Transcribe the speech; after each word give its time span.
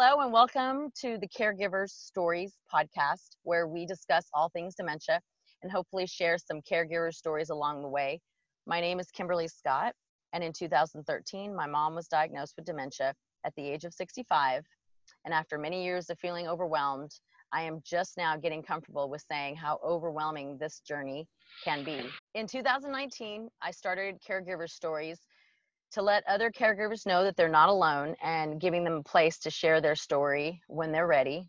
Hello, 0.00 0.20
and 0.20 0.32
welcome 0.32 0.92
to 1.00 1.18
the 1.18 1.26
Caregivers 1.26 1.90
Stories 1.90 2.56
podcast, 2.72 3.30
where 3.42 3.66
we 3.66 3.84
discuss 3.84 4.26
all 4.32 4.48
things 4.48 4.76
dementia 4.76 5.20
and 5.64 5.72
hopefully 5.72 6.06
share 6.06 6.38
some 6.38 6.60
caregiver 6.62 7.12
stories 7.12 7.50
along 7.50 7.82
the 7.82 7.88
way. 7.88 8.20
My 8.64 8.80
name 8.80 9.00
is 9.00 9.10
Kimberly 9.10 9.48
Scott, 9.48 9.92
and 10.32 10.44
in 10.44 10.52
2013, 10.52 11.52
my 11.52 11.66
mom 11.66 11.96
was 11.96 12.06
diagnosed 12.06 12.54
with 12.56 12.64
dementia 12.64 13.12
at 13.44 13.52
the 13.56 13.68
age 13.68 13.82
of 13.82 13.92
65. 13.92 14.64
And 15.24 15.34
after 15.34 15.58
many 15.58 15.82
years 15.82 16.10
of 16.10 16.18
feeling 16.20 16.46
overwhelmed, 16.46 17.10
I 17.52 17.62
am 17.62 17.80
just 17.84 18.16
now 18.16 18.36
getting 18.36 18.62
comfortable 18.62 19.10
with 19.10 19.24
saying 19.28 19.56
how 19.56 19.80
overwhelming 19.84 20.58
this 20.58 20.78
journey 20.78 21.26
can 21.64 21.82
be. 21.82 22.02
In 22.36 22.46
2019, 22.46 23.48
I 23.60 23.72
started 23.72 24.20
Caregiver 24.22 24.70
Stories 24.70 25.18
to 25.92 26.02
let 26.02 26.26
other 26.28 26.50
caregivers 26.50 27.06
know 27.06 27.24
that 27.24 27.36
they're 27.36 27.48
not 27.48 27.68
alone 27.68 28.14
and 28.22 28.60
giving 28.60 28.84
them 28.84 28.94
a 28.94 29.02
place 29.02 29.38
to 29.40 29.50
share 29.50 29.80
their 29.80 29.94
story 29.94 30.60
when 30.68 30.92
they're 30.92 31.06
ready. 31.06 31.48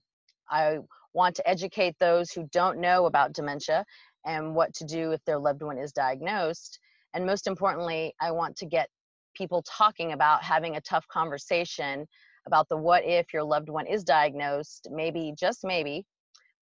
I 0.49 0.79
want 1.13 1.35
to 1.35 1.49
educate 1.49 1.95
those 1.99 2.31
who 2.31 2.47
don't 2.51 2.79
know 2.79 3.05
about 3.05 3.33
dementia 3.33 3.85
and 4.25 4.55
what 4.55 4.73
to 4.75 4.85
do 4.85 5.11
if 5.11 5.23
their 5.25 5.39
loved 5.39 5.61
one 5.61 5.77
is 5.77 5.91
diagnosed. 5.91 6.79
And 7.13 7.25
most 7.25 7.47
importantly, 7.47 8.13
I 8.21 8.31
want 8.31 8.55
to 8.57 8.65
get 8.65 8.89
people 9.35 9.63
talking 9.63 10.11
about 10.11 10.43
having 10.43 10.75
a 10.75 10.81
tough 10.81 11.07
conversation 11.07 12.07
about 12.45 12.67
the 12.69 12.77
what 12.77 13.03
if 13.05 13.33
your 13.33 13.43
loved 13.43 13.69
one 13.69 13.87
is 13.87 14.03
diagnosed. 14.03 14.87
Maybe, 14.91 15.33
just 15.37 15.63
maybe, 15.63 16.05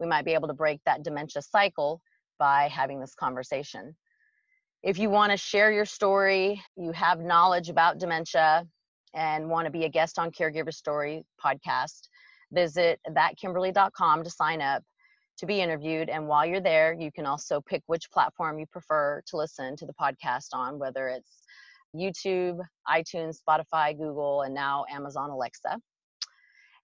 we 0.01 0.06
might 0.06 0.25
be 0.25 0.34
able 0.34 0.48
to 0.48 0.55
break 0.55 0.81
that 0.84 1.03
dementia 1.03 1.43
cycle 1.43 2.01
by 2.39 2.69
having 2.69 3.01
this 3.01 3.15
conversation. 3.15 3.95
If 4.87 5.01
you 5.01 5.11
want 5.11 5.33
to 5.33 5.37
share 5.37 5.73
your 5.73 5.85
story, 5.85 6.63
you 6.77 6.93
have 6.93 7.19
knowledge 7.19 7.71
about 7.71 7.99
dementia, 7.99 8.65
and 9.15 9.51
want 9.51 9.65
to 9.65 9.71
be 9.73 9.85
a 9.85 9.89
guest 9.89 10.17
on 10.17 10.31
Caregiver 10.31 10.73
Story 10.73 11.25
podcast, 11.45 12.07
visit 12.53 13.01
thatkimberly.com 13.09 14.23
to 14.23 14.31
sign 14.31 14.62
up 14.62 14.85
to 15.39 15.47
be 15.47 15.61
interviewed. 15.61 16.09
And 16.09 16.28
while 16.28 16.47
you're 16.47 16.61
there, 16.61 16.95
you 16.97 17.11
can 17.11 17.27
also 17.27 17.61
pick 17.61 17.83
which 17.87 18.09
platform 18.12 18.61
you 18.61 18.67
prefer 18.67 19.23
to 19.27 19.37
listen 19.37 19.75
to 19.75 19.87
the 19.87 19.93
podcast 20.01 20.51
on, 20.53 20.78
whether 20.78 21.09
it's 21.09 21.43
YouTube, 21.93 22.61
iTunes, 22.89 23.39
Spotify, 23.43 23.98
Google, 23.98 24.43
and 24.43 24.55
now 24.55 24.84
Amazon 24.89 25.31
Alexa. 25.31 25.81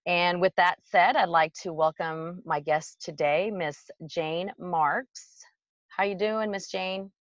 And 0.07 0.41
with 0.41 0.57
that 0.57 0.75
said, 0.83 1.15
I'd 1.15 1.29
like 1.29 1.53
to 1.63 1.73
welcome 1.73 2.43
my 2.45 2.59
guest 2.59 3.01
today, 3.01 3.53
Miss 3.55 3.79
Jane 4.09 4.51
Marks. 4.59 5.45
How 5.87 6.03
you 6.03 6.17
doing, 6.17 6.51
Miss 6.51 6.69
Jane? 6.69 7.13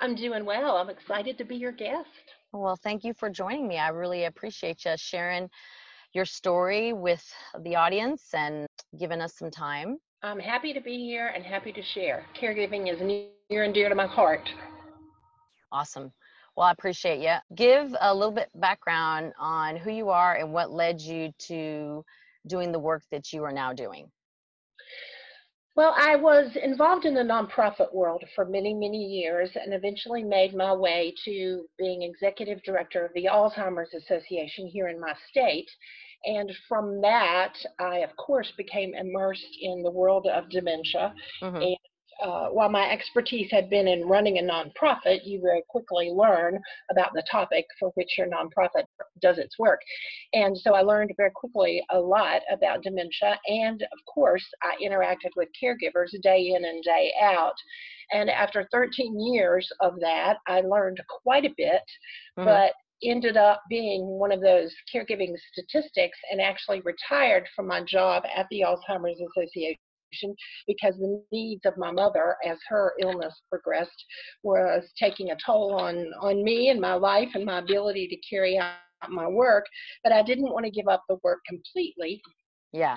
I'm 0.00 0.14
doing 0.14 0.44
well. 0.44 0.76
I'm 0.76 0.90
excited 0.90 1.38
to 1.38 1.44
be 1.44 1.56
your 1.56 1.72
guest. 1.72 2.08
Well, 2.52 2.76
thank 2.76 3.04
you 3.04 3.14
for 3.14 3.30
joining 3.30 3.66
me. 3.68 3.78
I 3.78 3.88
really 3.88 4.24
appreciate 4.24 4.84
you 4.84 4.94
sharing 4.96 5.48
your 6.12 6.24
story 6.24 6.92
with 6.92 7.24
the 7.60 7.76
audience 7.76 8.28
and 8.34 8.66
giving 8.98 9.20
us 9.20 9.34
some 9.36 9.50
time. 9.50 9.98
I'm 10.22 10.38
happy 10.38 10.72
to 10.72 10.80
be 10.80 10.98
here 10.98 11.28
and 11.28 11.44
happy 11.44 11.72
to 11.72 11.82
share. 11.82 12.26
Caregiving 12.38 12.92
is 12.92 13.00
near 13.00 13.64
and 13.64 13.72
dear 13.72 13.88
to 13.88 13.94
my 13.94 14.06
heart. 14.06 14.48
Awesome. 15.72 16.12
Well, 16.56 16.66
I 16.66 16.72
appreciate 16.72 17.20
you. 17.20 17.34
Give 17.56 17.94
a 18.00 18.14
little 18.14 18.32
bit 18.32 18.50
background 18.54 19.32
on 19.38 19.76
who 19.76 19.90
you 19.90 20.10
are 20.10 20.36
and 20.36 20.52
what 20.52 20.70
led 20.70 21.00
you 21.00 21.32
to 21.46 22.04
doing 22.46 22.72
the 22.72 22.78
work 22.78 23.02
that 23.10 23.32
you 23.32 23.42
are 23.44 23.52
now 23.52 23.72
doing. 23.72 24.10
Well, 25.74 25.94
I 25.96 26.16
was 26.16 26.54
involved 26.62 27.06
in 27.06 27.14
the 27.14 27.22
nonprofit 27.22 27.94
world 27.94 28.22
for 28.34 28.44
many, 28.44 28.74
many 28.74 28.98
years 28.98 29.50
and 29.54 29.72
eventually 29.72 30.22
made 30.22 30.54
my 30.54 30.74
way 30.74 31.14
to 31.24 31.64
being 31.78 32.02
executive 32.02 32.62
director 32.62 33.06
of 33.06 33.12
the 33.14 33.24
Alzheimer's 33.24 33.94
Association 33.94 34.66
here 34.66 34.88
in 34.88 35.00
my 35.00 35.14
state. 35.30 35.70
And 36.24 36.52
from 36.68 37.00
that, 37.00 37.54
I, 37.80 37.98
of 37.98 38.14
course, 38.16 38.52
became 38.56 38.94
immersed 38.94 39.56
in 39.60 39.82
the 39.82 39.90
world 39.90 40.26
of 40.26 40.50
dementia. 40.50 41.14
Mm-hmm. 41.42 41.56
And 41.56 41.76
uh, 42.22 42.48
while 42.48 42.68
my 42.68 42.90
expertise 42.90 43.50
had 43.50 43.70
been 43.70 43.88
in 43.88 44.06
running 44.06 44.38
a 44.38 44.42
nonprofit, 44.42 45.20
you 45.24 45.40
very 45.40 45.62
quickly 45.68 46.10
learn 46.10 46.58
about 46.90 47.12
the 47.14 47.22
topic 47.30 47.64
for 47.78 47.90
which 47.94 48.18
your 48.18 48.28
nonprofit 48.28 48.84
does 49.20 49.38
its 49.38 49.58
work. 49.58 49.80
And 50.32 50.56
so 50.56 50.74
I 50.74 50.82
learned 50.82 51.12
very 51.16 51.30
quickly 51.34 51.82
a 51.90 51.98
lot 51.98 52.42
about 52.50 52.82
dementia. 52.82 53.38
And 53.46 53.82
of 53.82 53.98
course, 54.12 54.44
I 54.62 54.74
interacted 54.82 55.30
with 55.36 55.48
caregivers 55.62 56.10
day 56.22 56.52
in 56.56 56.64
and 56.64 56.82
day 56.82 57.12
out. 57.20 57.54
And 58.12 58.28
after 58.30 58.68
13 58.70 59.18
years 59.32 59.68
of 59.80 59.98
that, 60.00 60.38
I 60.46 60.60
learned 60.60 61.00
quite 61.22 61.44
a 61.44 61.54
bit, 61.56 61.82
mm-hmm. 62.38 62.44
but 62.44 62.72
ended 63.04 63.36
up 63.36 63.62
being 63.68 64.06
one 64.06 64.30
of 64.32 64.40
those 64.40 64.72
caregiving 64.94 65.34
statistics 65.52 66.18
and 66.30 66.40
actually 66.40 66.80
retired 66.82 67.48
from 67.54 67.66
my 67.66 67.82
job 67.82 68.22
at 68.36 68.46
the 68.50 68.60
Alzheimer's 68.60 69.20
Association 69.20 69.78
because 70.66 70.94
the 70.96 71.22
needs 71.32 71.64
of 71.64 71.76
my 71.76 71.90
mother 71.90 72.36
as 72.46 72.58
her 72.68 72.92
illness 73.00 73.42
progressed 73.48 74.04
was 74.42 74.84
taking 74.98 75.30
a 75.30 75.36
toll 75.44 75.74
on 75.74 76.10
on 76.20 76.42
me 76.42 76.68
and 76.68 76.80
my 76.80 76.94
life 76.94 77.30
and 77.34 77.44
my 77.44 77.58
ability 77.58 78.06
to 78.08 78.16
carry 78.28 78.58
out 78.58 78.74
my 79.08 79.26
work 79.26 79.64
but 80.04 80.12
i 80.12 80.22
didn't 80.22 80.52
want 80.52 80.64
to 80.64 80.70
give 80.70 80.88
up 80.88 81.02
the 81.08 81.18
work 81.22 81.40
completely. 81.48 82.22
Yeah. 82.72 82.96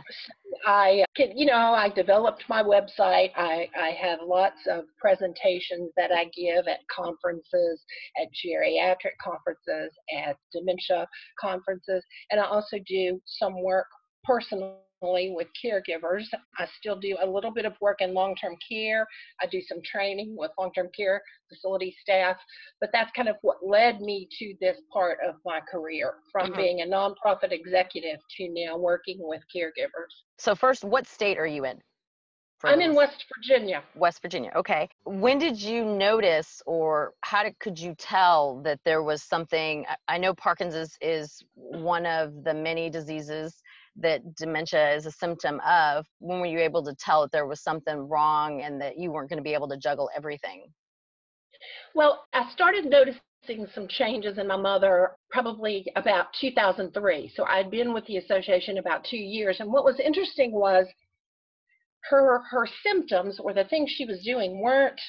I 0.65 1.03
can 1.17 1.37
you 1.37 1.45
know 1.45 1.73
i 1.73 1.89
developed 1.89 2.45
my 2.47 2.63
website. 2.63 3.31
I 3.35 3.67
i 3.77 3.89
have 4.01 4.19
lots 4.25 4.59
of 4.69 4.85
presentations 4.97 5.91
that 5.97 6.11
i 6.13 6.25
give 6.33 6.67
at 6.67 6.79
conferences 6.87 7.83
at 8.21 8.29
geriatric 8.31 9.17
conferences 9.21 9.91
at 10.25 10.37
dementia 10.53 11.05
conferences 11.41 12.03
and 12.31 12.39
i 12.39 12.45
also 12.45 12.77
do 12.87 13.21
some 13.25 13.61
work 13.61 13.87
personally 14.23 14.75
with 15.13 15.47
caregivers. 15.63 16.23
I 16.57 16.67
still 16.77 16.95
do 16.99 17.17
a 17.21 17.27
little 17.27 17.51
bit 17.51 17.65
of 17.65 17.73
work 17.81 17.97
in 18.01 18.13
long 18.13 18.35
term 18.35 18.55
care. 18.69 19.07
I 19.41 19.47
do 19.47 19.61
some 19.67 19.79
training 19.83 20.35
with 20.37 20.51
long 20.57 20.71
term 20.73 20.89
care 20.95 21.21
facility 21.49 21.95
staff, 22.01 22.37
but 22.79 22.89
that's 22.93 23.11
kind 23.15 23.29
of 23.29 23.35
what 23.41 23.57
led 23.65 24.01
me 24.01 24.27
to 24.39 24.53
this 24.59 24.77
part 24.91 25.19
of 25.27 25.35
my 25.45 25.59
career 25.71 26.15
from 26.31 26.47
mm-hmm. 26.47 26.57
being 26.57 26.81
a 26.81 26.85
nonprofit 26.85 27.51
executive 27.51 28.19
to 28.37 28.49
now 28.49 28.77
working 28.77 29.17
with 29.19 29.41
caregivers. 29.55 30.11
So, 30.37 30.55
first, 30.55 30.83
what 30.83 31.07
state 31.07 31.37
are 31.37 31.47
you 31.47 31.65
in? 31.65 31.81
I'm 32.63 32.81
in 32.81 32.95
West 32.95 33.25
Virginia. 33.35 33.83
West 33.95 34.21
Virginia. 34.21 34.51
Okay. 34.55 34.89
When 35.03 35.37
did 35.37 35.61
you 35.61 35.85
notice, 35.85 36.61
or 36.65 37.13
how 37.21 37.43
did, 37.43 37.59
could 37.59 37.77
you 37.77 37.93
tell 37.97 38.61
that 38.63 38.79
there 38.85 39.03
was 39.03 39.21
something? 39.21 39.85
I 40.07 40.17
know 40.17 40.33
Parkinson's 40.33 40.97
is 41.01 41.43
one 41.53 42.05
of 42.05 42.43
the 42.43 42.53
many 42.53 42.89
diseases 42.89 43.61
that 43.97 44.35
dementia 44.35 44.93
is 44.95 45.05
a 45.05 45.11
symptom 45.11 45.61
of 45.65 46.05
when 46.19 46.39
were 46.39 46.45
you 46.45 46.59
able 46.59 46.83
to 46.83 46.95
tell 46.95 47.21
that 47.21 47.31
there 47.31 47.47
was 47.47 47.61
something 47.61 48.09
wrong 48.09 48.61
and 48.61 48.79
that 48.81 48.97
you 48.97 49.11
weren't 49.11 49.29
going 49.29 49.37
to 49.37 49.43
be 49.43 49.53
able 49.53 49.69
to 49.69 49.77
juggle 49.77 50.09
everything? 50.15 50.65
Well 51.93 52.25
i 52.33 52.49
started 52.51 52.85
noticing 52.85 53.67
some 53.73 53.87
changes 53.87 54.37
in 54.37 54.47
my 54.47 54.57
mother 54.57 55.11
probably 55.29 55.85
about 55.95 56.27
2003 56.41 57.31
so 57.35 57.45
i'd 57.45 57.71
been 57.71 57.93
with 57.93 58.05
the 58.07 58.17
association 58.17 58.77
about 58.77 59.05
two 59.05 59.17
years 59.17 59.57
and 59.59 59.71
what 59.71 59.85
was 59.85 59.99
interesting 59.99 60.51
was 60.51 60.85
her 62.09 62.41
her 62.49 62.67
symptoms 62.83 63.39
or 63.39 63.53
the 63.53 63.63
things 63.65 63.91
she 63.91 64.05
was 64.05 64.21
doing 64.23 64.59
weren't 64.59 64.99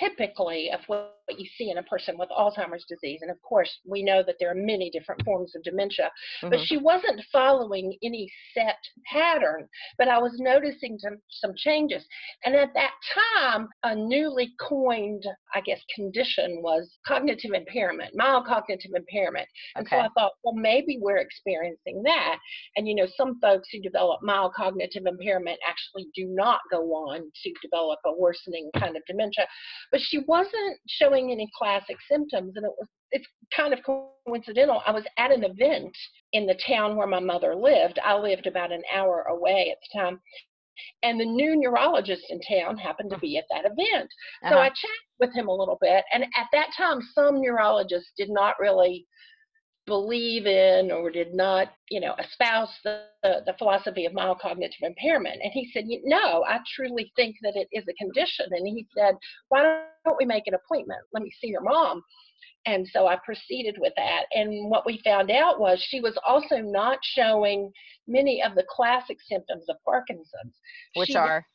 typically 0.00 0.70
of 0.72 0.80
what 0.86 1.12
you 1.28 1.46
see 1.56 1.70
in 1.70 1.78
a 1.78 1.82
person 1.82 2.16
with 2.18 2.28
Alzheimer's 2.30 2.84
disease. 2.88 3.20
And 3.22 3.30
of 3.30 3.40
course, 3.42 3.70
we 3.84 4.02
know 4.02 4.22
that 4.26 4.36
there 4.38 4.50
are 4.50 4.54
many 4.54 4.90
different 4.90 5.24
forms 5.24 5.54
of 5.56 5.62
dementia, 5.62 6.06
mm-hmm. 6.06 6.50
but 6.50 6.60
she 6.64 6.76
wasn't 6.76 7.22
following 7.32 7.96
any 8.02 8.30
set 8.54 8.78
pattern. 9.12 9.66
But 9.98 10.08
I 10.08 10.18
was 10.18 10.36
noticing 10.38 10.98
some, 10.98 11.18
some 11.30 11.52
changes. 11.56 12.04
And 12.44 12.54
at 12.54 12.72
that 12.74 12.92
time, 13.34 13.68
a 13.82 13.94
newly 13.94 14.52
coined, 14.60 15.24
I 15.54 15.60
guess, 15.60 15.80
condition 15.94 16.60
was 16.62 16.88
cognitive 17.06 17.52
impairment, 17.54 18.12
mild 18.14 18.46
cognitive 18.46 18.92
impairment. 18.94 19.48
And 19.74 19.86
okay. 19.86 19.96
so 19.96 20.00
I 20.00 20.08
thought, 20.16 20.32
well, 20.44 20.54
maybe 20.54 20.98
we're 21.00 21.18
experiencing 21.18 22.02
that. 22.04 22.38
And, 22.76 22.86
you 22.86 22.94
know, 22.94 23.06
some 23.16 23.40
folks 23.40 23.68
who 23.72 23.80
develop 23.80 24.20
mild 24.22 24.54
cognitive 24.54 25.06
impairment 25.06 25.58
actually 25.66 26.06
do 26.14 26.26
not 26.26 26.60
go 26.70 26.82
on 26.94 27.20
to 27.42 27.52
develop 27.62 27.98
a 28.06 28.12
worsening 28.16 28.70
kind 28.78 28.96
of 28.96 29.02
dementia. 29.06 29.46
But 29.90 30.00
she 30.00 30.18
wasn't 30.18 30.78
showing 30.88 31.30
any 31.30 31.48
classic 31.56 31.96
symptoms, 32.08 32.54
and 32.56 32.64
it 32.64 32.72
was 32.78 32.88
it's 33.12 33.26
kind 33.54 33.72
of 33.72 33.80
coincidental. 34.26 34.82
I 34.86 34.90
was 34.90 35.04
at 35.18 35.32
an 35.32 35.44
event 35.44 35.96
in 36.32 36.46
the 36.46 36.58
town 36.66 36.96
where 36.96 37.06
my 37.06 37.20
mother 37.20 37.54
lived. 37.54 37.98
I 38.04 38.16
lived 38.18 38.46
about 38.46 38.72
an 38.72 38.82
hour 38.92 39.22
away 39.28 39.70
at 39.70 39.78
the 39.80 40.00
time. 40.00 40.20
And 41.02 41.18
the 41.18 41.24
new 41.24 41.56
neurologist 41.56 42.24
in 42.28 42.40
town 42.40 42.76
happened 42.76 43.10
to 43.10 43.18
be 43.18 43.38
at 43.38 43.46
that 43.50 43.64
event. 43.64 44.10
Uh-huh. 44.44 44.50
So 44.50 44.58
I 44.58 44.68
chatted 44.68 45.16
with 45.20 45.34
him 45.34 45.48
a 45.48 45.54
little 45.54 45.78
bit. 45.80 46.04
And 46.12 46.24
at 46.24 46.48
that 46.52 46.70
time, 46.76 47.00
some 47.14 47.40
neurologists 47.40 48.12
did 48.18 48.28
not 48.28 48.56
really 48.60 49.06
believe 49.86 50.46
in 50.46 50.90
or 50.90 51.10
did 51.10 51.34
not, 51.34 51.72
you 51.90 52.00
know, 52.00 52.14
espouse 52.18 52.70
the, 52.84 53.04
the, 53.22 53.42
the, 53.46 53.54
philosophy 53.58 54.04
of 54.04 54.12
mild 54.12 54.40
cognitive 54.40 54.80
impairment. 54.82 55.38
And 55.42 55.52
he 55.52 55.70
said, 55.72 55.84
no, 56.04 56.44
I 56.44 56.58
truly 56.74 57.12
think 57.16 57.36
that 57.42 57.54
it 57.56 57.68
is 57.72 57.84
a 57.88 57.94
condition. 57.94 58.46
And 58.50 58.66
he 58.66 58.86
said, 58.96 59.14
why 59.48 59.84
don't 60.04 60.18
we 60.18 60.24
make 60.24 60.46
an 60.46 60.54
appointment? 60.54 61.00
Let 61.12 61.22
me 61.22 61.32
see 61.40 61.48
your 61.48 61.62
mom. 61.62 62.02
And 62.66 62.86
so 62.92 63.06
I 63.06 63.16
proceeded 63.24 63.76
with 63.78 63.92
that. 63.96 64.24
And 64.32 64.68
what 64.68 64.84
we 64.84 65.00
found 65.04 65.30
out 65.30 65.60
was 65.60 65.80
she 65.88 66.00
was 66.00 66.18
also 66.26 66.56
not 66.56 66.98
showing 67.02 67.70
many 68.08 68.42
of 68.42 68.56
the 68.56 68.64
classic 68.68 69.18
symptoms 69.28 69.66
of 69.68 69.76
Parkinson's. 69.84 70.54
Which 70.94 71.10
She- 71.10 71.16
are 71.16 71.46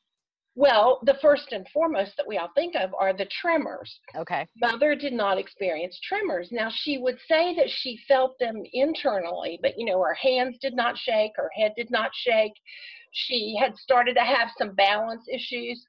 Well, 0.55 0.99
the 1.03 1.17
first 1.21 1.53
and 1.53 1.67
foremost 1.69 2.17
that 2.17 2.27
we 2.27 2.37
all 2.37 2.49
think 2.55 2.75
of 2.75 2.93
are 2.99 3.13
the 3.13 3.27
tremors. 3.41 3.99
okay. 4.15 4.45
Mother 4.57 4.95
did 4.95 5.13
not 5.13 5.37
experience 5.37 5.97
tremors. 6.03 6.49
Now, 6.51 6.69
she 6.69 6.97
would 6.97 7.17
say 7.27 7.55
that 7.55 7.69
she 7.69 7.99
felt 8.07 8.37
them 8.39 8.61
internally, 8.73 9.59
but 9.61 9.77
you 9.77 9.85
know, 9.85 10.01
her 10.01 10.13
hands 10.13 10.57
did 10.61 10.75
not 10.75 10.97
shake, 10.97 11.31
her 11.35 11.49
head 11.55 11.73
did 11.77 11.89
not 11.89 12.11
shake. 12.13 12.53
She 13.13 13.57
had 13.59 13.75
started 13.77 14.15
to 14.15 14.23
have 14.23 14.49
some 14.57 14.73
balance 14.75 15.23
issues. 15.31 15.85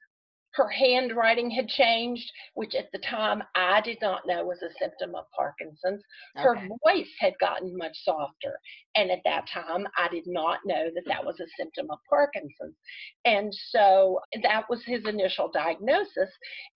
Her 0.53 0.67
handwriting 0.67 1.49
had 1.49 1.67
changed, 1.67 2.31
which 2.53 2.75
at 2.75 2.91
the 2.91 2.99
time 2.99 3.43
I 3.55 3.81
did 3.81 3.97
not 4.01 4.27
know 4.27 4.45
was 4.45 4.61
a 4.61 4.71
symptom 4.79 5.15
of 5.15 5.25
Parkinson's. 5.31 6.03
Her 6.35 6.55
Okay. 6.55 6.69
voice 6.85 7.13
had 7.19 7.37
gotten 7.39 7.75
much 7.75 7.97
softer. 8.03 8.59
And 8.95 9.11
at 9.11 9.23
that 9.25 9.47
time, 9.47 9.87
I 9.97 10.09
did 10.09 10.27
not 10.27 10.59
know 10.65 10.91
that 10.93 11.05
that 11.05 11.25
was 11.25 11.39
a 11.39 11.43
mm-hmm. 11.43 11.51
symptom 11.57 11.91
of 11.91 11.99
Parkinson's. 12.07 12.77
And 13.25 13.53
so 13.53 14.19
that 14.43 14.69
was 14.69 14.83
his 14.85 15.05
initial 15.05 15.49
diagnosis. 15.49 16.29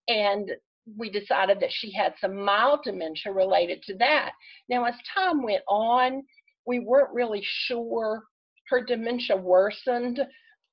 And 0.08 0.50
we 0.96 1.10
decided 1.10 1.60
that 1.60 1.72
she 1.72 1.92
had 1.92 2.14
some 2.20 2.34
mild 2.34 2.82
dementia 2.82 3.32
related 3.32 3.82
to 3.82 3.94
that. 3.98 4.32
Now, 4.68 4.84
as 4.84 4.94
time 5.14 5.42
went 5.42 5.62
on, 5.68 6.22
we 6.66 6.80
weren't 6.80 7.12
really 7.12 7.42
sure. 7.44 8.24
Her 8.68 8.84
dementia 8.84 9.36
worsened, 9.36 10.20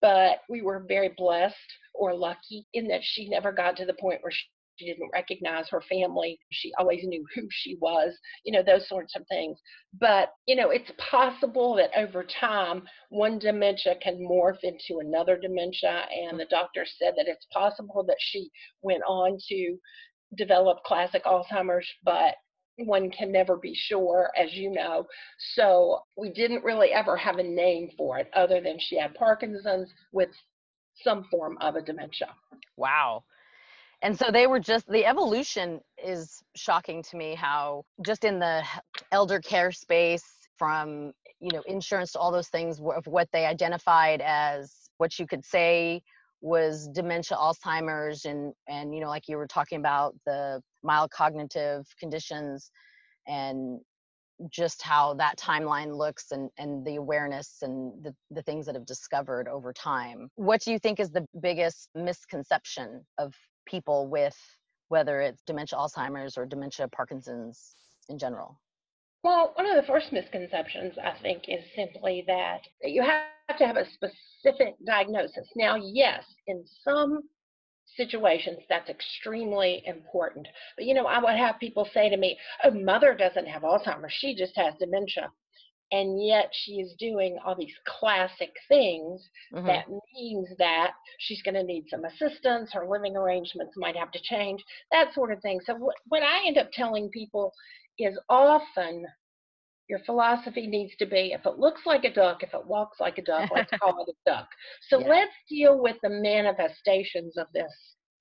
but 0.05 0.41
we 0.47 0.61
were 0.61 0.85
very 0.87 1.09
blessed 1.17 1.55
or 1.95 2.13
lucky 2.13 2.67
in 2.75 2.87
that 2.87 3.01
she 3.01 3.27
never 3.27 3.51
got 3.51 3.75
to 3.75 3.85
the 3.85 3.93
point 3.99 4.19
where 4.21 4.31
she 4.31 4.45
she 4.77 4.87
didn't 4.87 5.09
recognize 5.13 5.69
her 5.69 5.81
family. 5.89 6.37
She 6.51 6.73
always 6.77 6.99
knew 7.05 7.25
who 7.33 7.43
she 7.49 7.77
was, 7.79 8.13
you 8.43 8.51
know, 8.51 8.61
those 8.61 8.89
sorts 8.89 9.15
of 9.15 9.25
things. 9.29 9.57
But, 10.01 10.33
you 10.47 10.57
know, 10.57 10.69
it's 10.69 10.91
possible 11.09 11.75
that 11.75 11.91
over 11.97 12.25
time, 12.25 12.83
one 13.07 13.39
dementia 13.39 13.95
can 14.01 14.17
morph 14.17 14.57
into 14.63 14.99
another 14.99 15.37
dementia. 15.37 16.07
And 16.11 16.37
the 16.37 16.47
doctor 16.49 16.85
said 16.85 17.13
that 17.15 17.29
it's 17.29 17.47
possible 17.53 18.03
that 18.05 18.17
she 18.19 18.49
went 18.81 19.03
on 19.07 19.37
to 19.47 19.77
develop 20.37 20.83
classic 20.83 21.23
Alzheimer's, 21.23 21.87
but 22.03 22.35
one 22.77 23.09
can 23.09 23.31
never 23.31 23.55
be 23.55 23.73
sure, 23.73 24.29
as 24.37 24.53
you 24.53 24.71
know. 24.71 25.07
So 25.55 25.99
we 26.17 26.31
didn't 26.31 26.63
really 26.63 26.91
ever 26.91 27.15
have 27.15 27.37
a 27.37 27.43
name 27.43 27.89
for 27.97 28.17
it 28.19 28.29
other 28.33 28.61
than 28.61 28.77
she 28.79 28.97
had 28.97 29.13
Parkinson's 29.15 29.93
with 30.11 30.29
some 31.01 31.25
form 31.31 31.57
of 31.61 31.75
a 31.75 31.81
dementia. 31.81 32.33
Wow. 32.77 33.23
And 34.01 34.17
so 34.17 34.29
they 34.31 34.47
were 34.47 34.59
just 34.59 34.87
the 34.87 35.05
evolution 35.05 35.79
is 36.03 36.43
shocking 36.55 37.01
to 37.03 37.17
me 37.17 37.33
how 37.33 37.85
just 38.05 38.23
in 38.23 38.39
the 38.39 38.63
elder 39.11 39.39
care 39.39 39.71
space 39.71 40.25
from 40.57 41.13
you 41.39 41.51
know 41.51 41.63
insurance 41.65 42.11
to 42.11 42.19
all 42.19 42.31
those 42.31 42.49
things 42.49 42.79
of 42.79 43.07
what 43.07 43.29
they 43.31 43.45
identified 43.45 44.21
as 44.21 44.89
what 44.97 45.17
you 45.17 45.25
could 45.25 45.43
say 45.43 46.01
was 46.45 46.87
dementia 46.89 47.35
alzheimer's 47.35 48.25
and 48.25 48.53
and 48.67 48.93
you 48.93 49.01
know 49.01 49.09
like 49.09 49.27
you 49.27 49.35
were 49.35 49.47
talking 49.47 49.79
about 49.79 50.15
the 50.27 50.61
mild 50.83 51.09
cognitive 51.09 51.83
conditions 51.99 52.69
and 53.27 53.79
just 54.51 54.83
how 54.83 55.15
that 55.15 55.37
timeline 55.37 55.97
looks 55.97 56.31
and 56.31 56.51
and 56.59 56.85
the 56.85 56.97
awareness 56.97 57.57
and 57.63 57.91
the, 58.03 58.13
the 58.29 58.43
things 58.43 58.67
that 58.67 58.75
have 58.75 58.85
discovered 58.85 59.47
over 59.47 59.73
time. 59.73 60.29
What 60.35 60.61
do 60.61 60.71
you 60.71 60.77
think 60.77 60.99
is 60.99 61.09
the 61.09 61.25
biggest 61.41 61.89
misconception 61.95 63.03
of 63.17 63.33
people 63.65 64.07
with 64.07 64.37
whether 64.89 65.21
it's 65.21 65.41
dementia 65.47 65.79
alzheimer's 65.79 66.37
or 66.37 66.45
dementia 66.45 66.87
parkinson's 66.89 67.73
in 68.07 68.19
general 68.19 68.59
Well, 69.25 69.53
one 69.55 69.65
of 69.65 69.75
the 69.75 69.91
first 69.91 70.11
misconceptions, 70.13 70.93
I 71.03 71.15
think, 71.23 71.45
is 71.49 71.63
simply 71.75 72.23
that 72.27 72.61
you 72.83 73.01
have 73.01 73.57
to 73.57 73.65
have 73.65 73.75
a 73.75 73.87
specific 73.89 74.75
diagnosis. 74.85 75.49
Now, 75.55 75.77
yes, 75.77 76.23
in 76.45 76.63
some 76.83 77.21
situations, 77.97 78.59
that's 78.69 78.87
extremely 78.87 79.81
important. 79.87 80.47
But, 80.77 80.85
you 80.85 80.93
know, 80.93 81.07
I 81.07 81.17
would 81.17 81.35
have 81.37 81.59
people 81.59 81.89
say 81.91 82.07
to 82.07 82.17
me, 82.17 82.37
oh, 82.65 82.69
mother 82.69 83.15
doesn't 83.15 83.47
have 83.47 83.63
Alzheimer's, 83.63 84.13
she 84.13 84.35
just 84.35 84.55
has 84.57 84.75
dementia. 84.79 85.31
And 85.91 86.23
yet 86.23 86.51
she 86.51 86.73
is 86.73 86.93
doing 86.99 87.39
all 87.43 87.55
these 87.55 87.73
classic 87.87 88.53
things 88.67 89.27
Mhm. 89.51 89.65
that 89.65 89.85
means 90.13 90.49
that 90.57 90.93
she's 91.19 91.41
going 91.41 91.55
to 91.55 91.63
need 91.63 91.89
some 91.89 92.05
assistance 92.05 92.73
her 92.73 92.87
living 92.87 93.15
arrangements 93.15 93.75
might 93.77 93.95
have 93.95 94.11
to 94.11 94.19
change 94.19 94.63
that 94.91 95.13
sort 95.13 95.31
of 95.31 95.39
thing 95.41 95.59
so 95.61 95.75
what, 95.75 95.95
what 96.07 96.23
i 96.23 96.43
end 96.47 96.57
up 96.57 96.71
telling 96.71 97.07
people 97.09 97.53
is 97.99 98.17
often 98.29 99.05
your 99.87 99.99
philosophy 100.05 100.65
needs 100.67 100.93
to 100.97 101.05
be 101.05 101.33
if 101.33 101.45
it 101.45 101.59
looks 101.59 101.81
like 101.85 102.03
a 102.03 102.13
duck 102.13 102.41
if 102.43 102.53
it 102.53 102.65
walks 102.65 102.99
like 102.99 103.17
a 103.17 103.21
duck 103.21 103.49
let's 103.53 103.71
call 103.79 104.03
it 104.05 104.09
a 104.11 104.29
duck 104.29 104.47
so 104.89 104.99
Yeah. 104.99 105.07
let's 105.07 105.33
deal 105.49 105.79
with 105.81 105.97
the 106.01 106.09
manifestations 106.09 107.37
of 107.37 107.47
this 107.53 107.71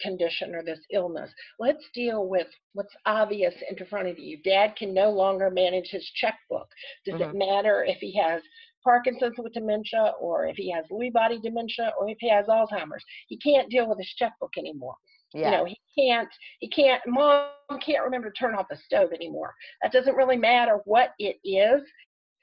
condition 0.01 0.55
or 0.55 0.63
this 0.63 0.81
illness 0.93 1.31
let's 1.59 1.85
deal 1.95 2.29
with 2.29 2.49
what's 2.75 2.95
obvious 3.07 3.55
in 3.71 3.87
front 3.87 4.09
of 4.09 4.19
you 4.19 4.39
dad 4.43 4.75
can 4.77 4.93
no 4.93 5.11
longer 5.11 5.51
manage 5.51 5.89
his 5.91 6.05
checkbook 6.17 6.69
does 7.07 7.21
Mhm. 7.21 7.31
it 7.31 7.35
matter 7.35 7.85
if 7.85 7.99
he 7.99 8.17
has 8.19 8.43
Parkinson's 8.85 9.39
with 9.39 9.55
dementia, 9.55 10.13
or 10.21 10.45
if 10.47 10.57
he 10.57 10.71
has 10.71 10.85
Lewy 10.93 11.11
body 11.11 11.41
dementia, 11.41 11.91
or 11.99 12.11
if 12.11 12.19
he 12.21 12.29
has 12.29 12.45
Alzheimer's. 12.49 13.03
He 13.29 13.39
can't 13.39 13.71
deal 13.71 13.89
with 13.89 13.97
his 13.97 14.13
checkbook 14.19 14.59
anymore. 14.59 14.95
Yeah 15.35 15.51
You 15.51 15.57
know, 15.57 15.65
he 15.65 15.79
can't, 15.99 16.29
he 16.61 16.69
can't, 16.69 17.03
mom 17.07 17.49
can't 17.85 18.05
remember 18.05 18.31
to 18.31 18.39
turn 18.39 18.55
off 18.55 18.67
the 18.71 18.77
stove 18.77 19.13
anymore. 19.13 19.55
That 19.83 19.93
doesn't 19.93 20.17
really 20.17 20.37
matter 20.37 20.79
what 20.85 21.11
it 21.19 21.37
is. 21.45 21.83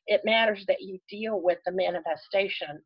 It 0.07 0.21
matters 0.25 0.63
that 0.67 0.81
you 0.81 0.99
deal 1.09 1.41
with 1.41 1.59
the 1.65 1.71
manifestation 1.71 2.81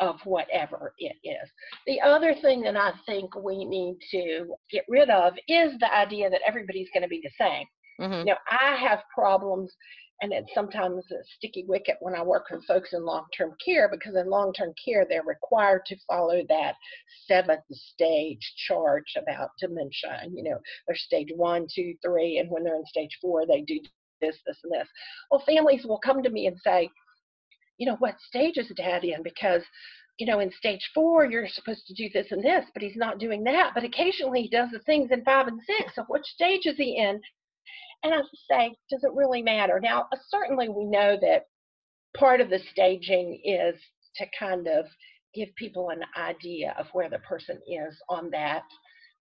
of 0.00 0.16
whatever 0.24 0.94
it 0.98 1.16
is. 1.24 1.50
The 1.86 2.00
other 2.00 2.34
thing 2.40 2.62
that 2.62 2.76
I 2.76 2.92
think 3.06 3.34
we 3.36 3.64
need 3.64 3.98
to 4.12 4.54
get 4.70 4.84
rid 4.88 5.10
of 5.10 5.34
is 5.46 5.78
the 5.78 5.94
idea 5.94 6.30
that 6.30 6.40
everybody's 6.46 6.88
going 6.94 7.02
to 7.02 7.08
be 7.08 7.20
the 7.22 7.30
same. 7.38 7.66
Mhm. 8.00 8.20
You 8.20 8.24
know, 8.32 8.38
I 8.50 8.76
have 8.76 9.02
problems, 9.14 9.74
and 10.22 10.32
it's 10.32 10.52
sometimes 10.54 11.04
a 11.10 11.24
sticky 11.36 11.64
wicket 11.66 11.96
when 12.00 12.14
I 12.14 12.22
work 12.22 12.46
with 12.50 12.64
folks 12.66 12.92
in 12.92 13.04
long 13.04 13.24
term 13.36 13.54
care 13.64 13.88
because 13.90 14.14
in 14.16 14.28
long 14.28 14.52
term 14.52 14.72
care, 14.82 15.06
they're 15.08 15.22
required 15.22 15.82
to 15.86 15.96
follow 16.08 16.42
that 16.48 16.74
seventh 17.26 17.64
stage 17.70 18.52
chart 18.68 19.04
about 19.16 19.50
dementia. 19.58 20.20
And, 20.22 20.36
you 20.36 20.44
know, 20.44 20.58
they're 20.86 20.96
stage 20.96 21.28
one, 21.34 21.66
two, 21.74 21.94
three, 22.04 22.38
and 22.38 22.50
when 22.50 22.64
they're 22.64 22.76
in 22.76 22.86
stage 22.86 23.16
four, 23.20 23.46
they 23.46 23.62
do 23.62 23.80
this, 24.20 24.36
this, 24.46 24.58
and 24.64 24.72
this. 24.72 24.88
Well, 25.30 25.42
families 25.46 25.84
will 25.84 25.98
come 25.98 26.22
to 26.22 26.30
me 26.30 26.46
and 26.46 26.58
say, 26.62 26.90
you 27.78 27.86
know, 27.86 27.96
what 27.96 28.20
stage 28.20 28.58
is 28.58 28.70
dad 28.76 29.04
in? 29.04 29.22
Because 29.22 29.62
you 30.18 30.26
know, 30.26 30.40
in 30.40 30.52
stage 30.52 30.90
four, 30.92 31.24
you're 31.24 31.48
supposed 31.48 31.86
to 31.86 31.94
do 31.94 32.10
this 32.12 32.26
and 32.30 32.44
this, 32.44 32.66
but 32.74 32.82
he's 32.82 32.96
not 32.96 33.18
doing 33.18 33.42
that. 33.44 33.70
But 33.74 33.84
occasionally 33.84 34.42
he 34.42 34.48
does 34.50 34.68
the 34.70 34.80
things 34.80 35.10
in 35.10 35.24
five 35.24 35.46
and 35.46 35.58
six. 35.66 35.94
So 35.94 36.04
which 36.08 36.26
stage 36.26 36.66
is 36.66 36.76
he 36.76 36.98
in? 36.98 37.22
And 38.02 38.14
I 38.14 38.20
say, 38.50 38.74
does 38.88 39.04
it 39.04 39.12
really 39.14 39.42
matter? 39.42 39.80
Now, 39.80 40.06
uh, 40.12 40.16
certainly 40.28 40.68
we 40.68 40.84
know 40.84 41.18
that 41.20 41.44
part 42.16 42.40
of 42.40 42.50
the 42.50 42.60
staging 42.72 43.40
is 43.44 43.74
to 44.16 44.26
kind 44.38 44.66
of 44.66 44.86
give 45.34 45.54
people 45.56 45.90
an 45.90 46.02
idea 46.16 46.74
of 46.78 46.86
where 46.92 47.08
the 47.08 47.18
person 47.20 47.58
is 47.68 47.96
on 48.08 48.30
that 48.30 48.62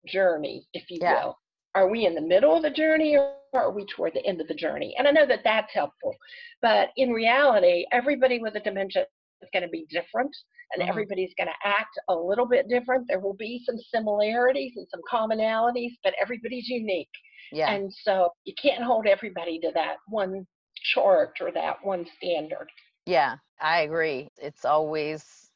journey, 0.07 0.67
if 0.73 0.89
you 0.89 0.99
Yeah. 1.01 1.23
will. 1.25 1.39
Are 1.73 1.89
we 1.89 2.05
in 2.05 2.15
the 2.15 2.21
middle 2.21 2.55
of 2.55 2.61
the 2.61 2.69
journey 2.69 3.17
or 3.17 3.35
are 3.53 3.71
we 3.71 3.85
toward 3.85 4.13
the 4.13 4.25
end 4.25 4.39
of 4.39 4.47
the 4.47 4.53
journey? 4.53 4.95
And 4.97 5.07
I 5.07 5.11
know 5.11 5.25
that 5.25 5.43
that's 5.43 5.73
helpful, 5.73 6.15
but 6.61 6.91
in 6.95 7.11
reality, 7.11 7.85
everybody 7.91 8.39
with 8.39 8.55
a 8.55 8.59
dementia 8.59 9.07
going 9.53 9.63
to 9.63 9.69
be 9.69 9.85
different 9.89 10.35
and 10.73 10.83
Mhm. 10.83 10.89
everybody's 10.89 11.33
going 11.37 11.47
to 11.47 11.67
act 11.67 11.97
a 12.09 12.15
little 12.15 12.47
bit 12.47 12.67
different. 12.67 13.07
There 13.07 13.19
will 13.19 13.35
be 13.35 13.61
some 13.65 13.77
similarities 13.77 14.73
and 14.75 14.87
some 14.89 15.01
commonalities, 15.11 15.91
but 16.03 16.13
everybody's 16.19 16.67
unique. 16.67 17.09
yeah 17.51 17.73
And 17.73 17.93
so 17.93 18.33
you 18.45 18.53
can't 18.61 18.83
hold 18.83 19.07
everybody 19.07 19.59
to 19.59 19.71
that 19.73 19.97
one 20.07 20.47
chart 20.93 21.37
or 21.41 21.51
that 21.51 21.77
one 21.83 22.05
standard. 22.17 22.67
Yeah, 23.05 23.37
I 23.61 23.81
agree. 23.81 24.29
It's 24.37 24.65
always 24.65 25.51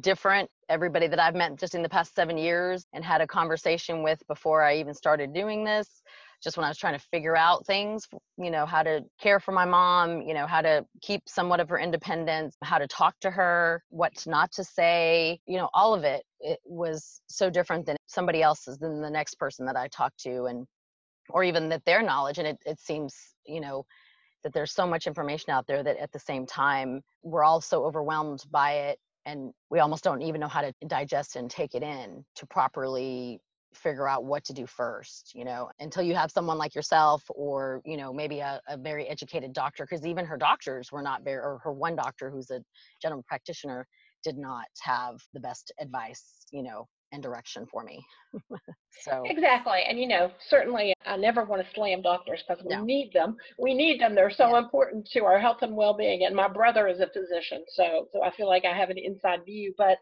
different. 0.00 0.50
Everybody 0.68 1.06
that 1.06 1.20
I've 1.20 1.34
met 1.34 1.56
just 1.56 1.74
in 1.74 1.82
the 1.82 1.88
past 1.88 2.14
seven 2.14 2.36
years 2.38 2.86
and 2.92 3.04
had 3.04 3.20
a 3.20 3.26
conversation 3.26 4.02
with 4.02 4.26
before 4.26 4.62
I 4.62 4.76
even 4.76 4.94
started 4.94 5.32
doing 5.32 5.64
this, 5.64 6.02
just 6.44 6.56
when 6.56 6.64
I 6.64 6.68
was 6.68 6.78
trying 6.78 6.96
to 6.96 7.04
figure 7.10 7.36
out 7.36 7.66
things, 7.66 8.06
you 8.36 8.50
know, 8.50 8.66
how 8.66 8.82
to 8.82 9.00
care 9.20 9.40
for 9.40 9.52
my 9.52 9.64
mom, 9.64 10.22
you 10.22 10.34
know, 10.34 10.46
how 10.46 10.60
to 10.60 10.84
keep 11.00 11.22
somewhat 11.26 11.58
of 11.58 11.68
her 11.70 11.78
independence, 11.78 12.56
how 12.62 12.78
to 12.78 12.86
talk 12.86 13.18
to 13.20 13.30
her, 13.30 13.82
what 13.88 14.12
not 14.26 14.52
to 14.52 14.64
say, 14.64 15.40
you 15.46 15.56
know, 15.56 15.70
all 15.74 15.94
of 15.94 16.04
it. 16.04 16.22
It 16.40 16.60
was 16.64 17.22
so 17.26 17.50
different 17.50 17.86
than 17.86 17.96
somebody 18.06 18.42
else's, 18.42 18.78
than 18.78 19.00
the 19.00 19.10
next 19.10 19.36
person 19.36 19.66
that 19.66 19.76
I 19.76 19.88
talked 19.88 20.20
to, 20.20 20.44
and 20.44 20.66
or 21.30 21.42
even 21.42 21.70
that 21.70 21.84
their 21.86 22.02
knowledge. 22.02 22.38
And 22.38 22.46
it, 22.46 22.58
it 22.66 22.78
seems, 22.78 23.16
you 23.46 23.60
know, 23.60 23.86
that 24.42 24.52
there's 24.52 24.72
so 24.72 24.86
much 24.86 25.06
information 25.06 25.50
out 25.50 25.66
there 25.66 25.82
that 25.82 25.96
at 25.96 26.12
the 26.12 26.18
same 26.18 26.46
time 26.46 27.00
we're 27.22 27.42
all 27.42 27.62
so 27.62 27.84
overwhelmed 27.84 28.44
by 28.50 28.72
it 28.72 28.98
and 29.26 29.52
we 29.70 29.78
almost 29.78 30.04
don't 30.04 30.20
even 30.20 30.40
know 30.40 30.48
how 30.48 30.60
to 30.60 30.72
digest 30.86 31.36
and 31.36 31.50
take 31.50 31.74
it 31.74 31.82
in 31.82 32.24
to 32.36 32.46
properly 32.46 33.40
figure 33.76 34.08
out 34.08 34.24
what 34.24 34.44
to 34.44 34.52
do 34.52 34.66
first 34.66 35.32
you 35.34 35.44
know 35.44 35.70
until 35.80 36.02
you 36.02 36.14
have 36.14 36.30
someone 36.30 36.58
like 36.58 36.74
yourself 36.74 37.22
or 37.30 37.80
you 37.84 37.96
know 37.96 38.12
maybe 38.12 38.40
a, 38.40 38.60
a 38.68 38.76
very 38.76 39.06
educated 39.08 39.52
doctor 39.52 39.84
because 39.88 40.06
even 40.06 40.24
her 40.24 40.36
doctors 40.36 40.90
were 40.92 41.02
not 41.02 41.22
very 41.24 41.38
or 41.38 41.58
her 41.62 41.72
one 41.72 41.96
doctor 41.96 42.30
who's 42.30 42.50
a 42.50 42.60
general 43.00 43.22
practitioner 43.26 43.86
did 44.22 44.36
not 44.38 44.66
have 44.80 45.16
the 45.32 45.40
best 45.40 45.72
advice 45.80 46.46
you 46.52 46.62
know 46.62 46.86
and 47.12 47.22
direction 47.22 47.66
for 47.66 47.84
me 47.84 48.04
so 48.90 49.24
exactly 49.26 49.80
and 49.88 49.98
you 49.98 50.06
know 50.08 50.30
certainly 50.48 50.94
i 51.06 51.16
never 51.16 51.44
want 51.44 51.62
to 51.64 51.74
slam 51.74 52.02
doctors 52.02 52.42
because 52.46 52.62
we 52.64 52.74
No. 52.76 52.84
need 52.84 53.12
them 53.12 53.36
we 53.58 53.74
need 53.74 54.00
them 54.00 54.14
they're 54.14 54.30
so 54.30 54.50
Yeah. 54.52 54.58
important 54.58 55.06
to 55.12 55.24
our 55.24 55.38
health 55.38 55.58
and 55.62 55.76
well-being 55.76 56.24
and 56.24 56.34
my 56.34 56.48
brother 56.48 56.86
is 56.88 57.00
a 57.00 57.08
physician 57.08 57.64
so 57.68 58.08
so 58.12 58.22
i 58.22 58.30
feel 58.30 58.46
like 58.48 58.64
i 58.64 58.76
have 58.76 58.90
an 58.90 58.98
inside 58.98 59.44
view 59.44 59.74
but 59.76 59.98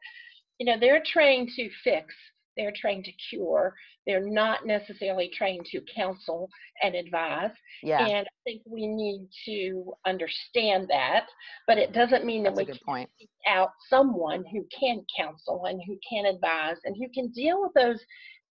you 0.58 0.66
know 0.66 0.78
they're 0.78 1.02
trained 1.04 1.48
to 1.56 1.68
fix 1.82 2.14
they're 2.56 2.72
trained 2.74 3.04
to 3.04 3.12
cure 3.30 3.74
they're 4.06 4.28
not 4.28 4.66
necessarily 4.66 5.30
trained 5.36 5.64
to 5.66 5.80
counsel 5.94 6.48
and 6.82 6.94
advise 6.94 7.50
yeah 7.82 8.06
and 8.06 8.26
i 8.26 8.30
think 8.44 8.62
we 8.66 8.86
need 8.86 9.28
to 9.44 9.92
understand 10.06 10.86
that 10.88 11.26
but 11.66 11.78
it 11.78 11.92
doesn't 11.92 12.24
mean 12.24 12.42
that 12.42 12.54
that's 12.54 12.66
we 12.68 12.72
good 12.72 12.80
point 12.84 13.10
seek 13.18 13.30
out 13.46 13.70
someone 13.88 14.44
who 14.52 14.66
can 14.78 15.04
counsel 15.16 15.66
and 15.66 15.80
who 15.86 15.96
can 16.08 16.26
advise 16.26 16.76
and 16.84 16.96
who 16.96 17.08
can 17.14 17.30
deal 17.30 17.62
with 17.62 17.72
those 17.74 18.00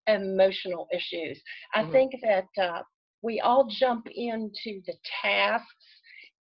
emotional 0.07 0.87
issues. 0.93 1.41
I 1.73 1.83
Mhm. 1.83 1.91
think 1.91 2.13
that 2.23 2.47
uh, 2.61 2.81
we 3.21 3.39
all 3.39 3.67
jump 3.67 4.07
into 4.13 4.81
the 4.85 4.95
tasks 5.21 5.67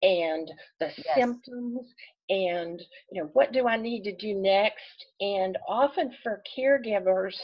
and 0.02 0.50
the 0.78 0.90
Yes. 0.98 1.16
symptoms 1.16 1.86
and 2.28 2.83
you 3.11 3.23
know 3.23 3.30
what 3.33 3.52
do 3.52 3.68
I 3.68 3.76
need 3.76 4.02
to 4.04 4.16
do 4.16 4.35
next 4.35 5.04
and 5.21 5.56
often 5.68 6.12
for 6.23 6.42
caregivers 6.59 7.35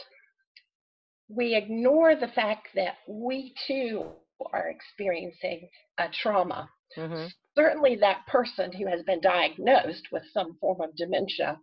we 1.29 1.55
ignore 1.55 2.15
the 2.15 2.27
fact 2.27 2.67
that 2.75 2.95
we 3.07 3.53
too 3.67 4.05
are 4.51 4.69
experiencing 4.69 5.69
a 5.99 6.07
trauma 6.21 6.69
hmm 6.95 7.25
certainly 7.55 7.95
that 7.95 8.25
person 8.27 8.71
who 8.71 8.87
has 8.87 9.03
been 9.03 9.21
diagnosed 9.21 10.07
with 10.11 10.23
some 10.33 10.57
form 10.59 10.81
of 10.81 10.95
dementia 10.95 11.57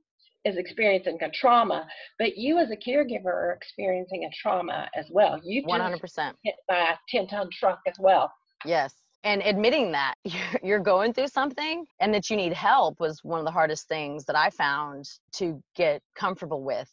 is 0.45 0.57
experiencing 0.57 1.19
a 1.21 1.31
trauma, 1.31 1.87
but 2.19 2.37
you 2.37 2.59
as 2.59 2.71
a 2.71 2.77
caregiver 2.77 3.27
are 3.27 3.53
experiencing 3.53 4.25
a 4.25 4.31
trauma 4.41 4.89
as 4.97 5.07
well. 5.11 5.39
You 5.45 5.63
just 5.63 5.75
100% 5.75 6.35
hit 6.43 6.55
by 6.69 6.93
a 6.93 6.99
10 7.09 7.29
ton 7.29 7.49
truck 7.53 7.81
as 7.87 7.95
well. 7.99 8.33
Yes. 8.65 8.95
And 9.23 9.43
admitting 9.43 9.93
that 9.93 10.15
you're- 10.63 10.81
going 10.81 11.13
through 11.13 11.29
something 11.29 11.85
and 12.01 12.15
that 12.15 12.31
you 12.31 12.37
need 12.37 12.55
help 12.55 13.01
was 13.01 13.23
one 13.23 13.39
of 13.39 13.45
the 13.45 13.51
hardest 13.51 13.87
things 13.87 14.25
that 14.25 14.37
I 14.37 14.51
found 14.51 15.09
to 15.33 15.63
get 15.77 16.03
comfortable 16.15 16.63
with. 16.63 16.91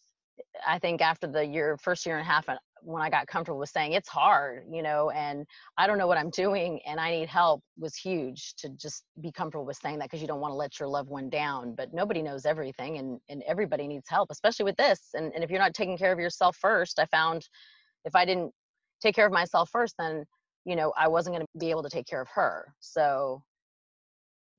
I 0.68 0.78
think 0.78 1.02
after 1.02 1.26
the 1.26 1.46
year, 1.46 1.78
first 1.78 2.06
year 2.06 2.18
and 2.18 2.28
a 2.28 2.30
half, 2.30 2.50
uh, 2.50 2.58
when 2.82 3.02
I 3.02 3.10
got 3.10 3.28
comfortable 3.28 3.60
with 3.60 3.70
saying 3.70 3.94
it's 3.94 4.10
hard, 4.10 4.66
you 4.70 4.84
know, 4.84 5.10
and 5.12 5.46
I 5.78 5.88
don't 5.88 5.98
know 5.98 6.06
what 6.08 6.18
I'm 6.18 6.30
doing 6.30 6.80
and 6.86 7.00
I 7.00 7.12
need 7.12 7.30
help 7.30 7.64
was 7.78 7.96
huge 7.96 8.54
to 8.58 8.70
just 8.70 9.04
be 9.22 9.32
comfortable 9.32 9.66
with 9.66 9.78
saying 9.78 10.00
that 10.00 10.06
because 10.06 10.22
you 10.22 10.28
don't 10.28 10.42
want 10.42 10.52
to 10.52 10.56
let 10.56 10.80
your 10.80 10.90
loved 10.90 11.10
one 11.10 11.30
down. 11.30 11.76
But 11.76 11.94
nobody 11.94 12.22
knows 12.22 12.46
everything 12.46 12.98
and, 12.98 13.20
and 13.30 13.42
everybody 13.48 13.88
needs 13.88 14.10
help, 14.10 14.30
especially 14.32 14.66
with 14.66 14.78
this. 14.78 15.00
And, 15.14 15.34
and 15.34 15.44
if 15.44 15.50
you're 15.50 15.60
not 15.60 15.74
taking 15.74 15.98
care 15.98 16.12
of 16.12 16.20
yourself 16.20 16.58
first, 16.58 17.00
I 17.00 17.06
found 17.06 17.48
if 18.06 18.16
I 18.16 18.26
didn't 18.26 18.52
take 19.02 19.16
care 19.16 19.26
of 19.26 19.34
myself 19.34 19.70
first, 19.70 19.96
then 19.98 20.26
you 20.68 20.76
know, 20.76 20.92
I 20.98 21.08
wasn't 21.08 21.34
going 21.36 21.48
to 21.48 21.60
be 21.60 21.70
able 21.70 21.84
to 21.84 21.90
take 21.90 22.06
care 22.06 22.22
of 22.22 22.28
her. 22.36 22.66
So 22.82 23.42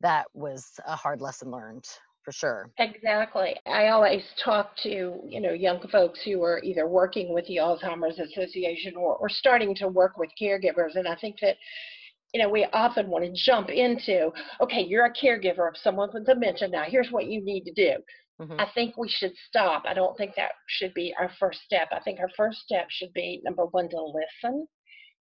that 0.01 0.25
was 0.33 0.65
a 0.87 0.97
hard 0.97 1.21
lesson 1.21 1.51
learned 1.51 1.85
for 2.25 2.33
sure. 2.33 2.71
Exactly. 2.79 3.57
I 3.67 3.89
always 3.89 4.23
talk 4.43 4.71
to, 4.85 5.21
you 5.23 5.41
know, 5.41 5.53
young 5.53 5.87
folks 5.93 6.21
who 6.25 6.43
are 6.43 6.61
either 6.65 6.89
working 6.89 7.35
with 7.35 7.47
the 7.47 7.57
Alzheimer's 7.57 8.19
Association 8.19 8.95
or, 8.97 9.17
or 9.17 9.29
starting 9.29 9.75
to 9.77 9.89
work 9.89 10.17
with 10.17 10.31
caregivers. 10.41 10.95
And 10.95 11.07
I 11.07 11.15
think 11.17 11.37
that, 11.43 11.57
you 12.33 12.41
know, 12.41 12.49
we 12.49 12.65
often 12.73 13.09
want 13.11 13.25
to 13.27 13.33
jump 13.35 13.69
into, 13.69 14.31
okay, 14.63 14.81
you're 14.81 15.07
a 15.07 15.13
caregiver 15.13 15.69
of 15.69 15.77
someone 15.77 16.09
with 16.15 16.25
dementia. 16.27 16.69
Now, 16.69 16.85
here's 16.87 17.11
what 17.11 17.27
you 17.27 17.45
need 17.45 17.65
to 17.65 17.73
do. 17.73 17.93
Mhm. 18.41 18.59
I 18.59 18.71
think 18.73 18.97
we 18.97 19.11
should 19.11 19.35
stop. 19.49 19.83
I 19.87 19.93
don't 19.93 20.17
think 20.17 20.37
that 20.37 20.53
should 20.69 20.95
be 20.95 21.15
our 21.19 21.31
first 21.39 21.61
step. 21.65 21.89
I 21.93 22.01
think 22.01 22.19
our 22.19 22.31
first 22.35 22.61
step 22.61 22.87
should 22.89 23.13
be 23.13 23.43
number 23.45 23.67
one, 23.67 23.91
to 23.91 24.01
listen, 24.01 24.67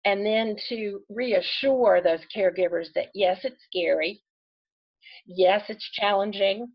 and 0.05 0.25
then 0.27 0.57
to 0.69 1.01
reassure 1.09 2.01
those 2.03 2.21
caregivers 2.35 2.89
that 2.95 3.09
yes, 3.15 3.41
it's 3.45 3.63
scary. 3.65 4.23
Yes, 5.27 5.63
it's 5.69 5.89
challenging. 5.93 6.67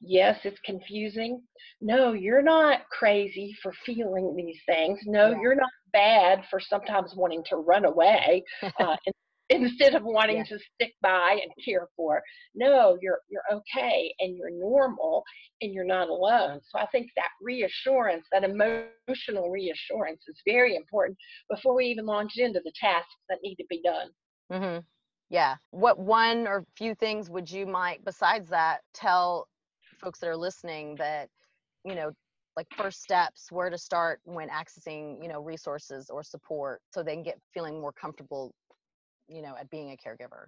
Yes, 0.00 0.38
it's 0.44 0.60
confusing. 0.64 1.42
No, 1.80 2.12
you're 2.12 2.42
not 2.42 2.88
crazy 2.90 3.54
for 3.62 3.72
feeling 3.84 4.34
these 4.36 4.58
things. 4.66 4.98
No, 5.06 5.30
Yeah. 5.30 5.40
you're 5.40 5.54
not 5.54 5.70
bad 5.92 6.44
for 6.50 6.60
sometimes 6.60 7.14
wanting 7.16 7.42
to 7.48 7.56
run 7.56 7.84
away 7.84 8.44
uh, 8.62 8.96
in- 9.06 9.12
instead 9.48 9.94
of 9.94 10.02
wanting 10.04 10.36
Yeah. 10.36 10.44
to 10.44 10.58
stick 10.74 10.94
by 11.02 11.38
and 11.42 11.52
care 11.64 11.88
for. 11.96 12.22
No, 12.54 12.98
you're 13.00 13.20
you're 13.28 13.42
okay 13.52 14.12
and 14.18 14.36
you're 14.36 14.50
normal 14.50 15.24
and 15.60 15.72
you're 15.72 15.84
not 15.84 16.08
alone. 16.08 16.60
So 16.70 16.78
I 16.78 16.86
think 16.86 17.10
that 17.16 17.30
reassurance, 17.40 18.26
that 18.32 18.44
emotional 18.44 19.50
reassurance, 19.50 20.22
is 20.28 20.40
very 20.46 20.76
important 20.76 21.16
before 21.48 21.74
we 21.76 21.86
even 21.86 22.06
launch 22.06 22.36
into 22.36 22.60
the 22.64 22.72
tasks 22.78 23.14
that 23.28 23.38
need 23.42 23.56
to 23.56 23.64
be 23.68 23.82
done. 23.82 24.08
hmm 24.50 24.78
Yeah. 25.30 25.56
What 25.70 25.98
one 25.98 26.46
or 26.46 26.64
few 26.76 26.94
things 26.94 27.30
would 27.30 27.50
you 27.50 27.66
might, 27.66 28.04
besides 28.04 28.48
that, 28.50 28.80
tell 28.94 29.48
folks 30.00 30.18
that 30.20 30.28
are 30.28 30.36
listening 30.36 30.96
that, 30.96 31.28
you 31.84 31.94
know, 31.94 32.10
like 32.56 32.66
first 32.76 33.02
steps, 33.02 33.52
where 33.52 33.70
to 33.70 33.78
start 33.78 34.20
when 34.24 34.48
accessing, 34.48 35.22
you 35.22 35.28
know, 35.28 35.40
resources 35.40 36.08
or 36.10 36.22
support 36.22 36.80
so 36.90 37.02
they 37.02 37.14
can 37.14 37.22
get 37.22 37.38
feeling 37.52 37.80
more 37.80 37.92
comfortable, 37.92 38.52
you 39.28 39.42
know, 39.42 39.54
at 39.58 39.70
being 39.70 39.90
a 39.90 40.08
caregiver? 40.08 40.46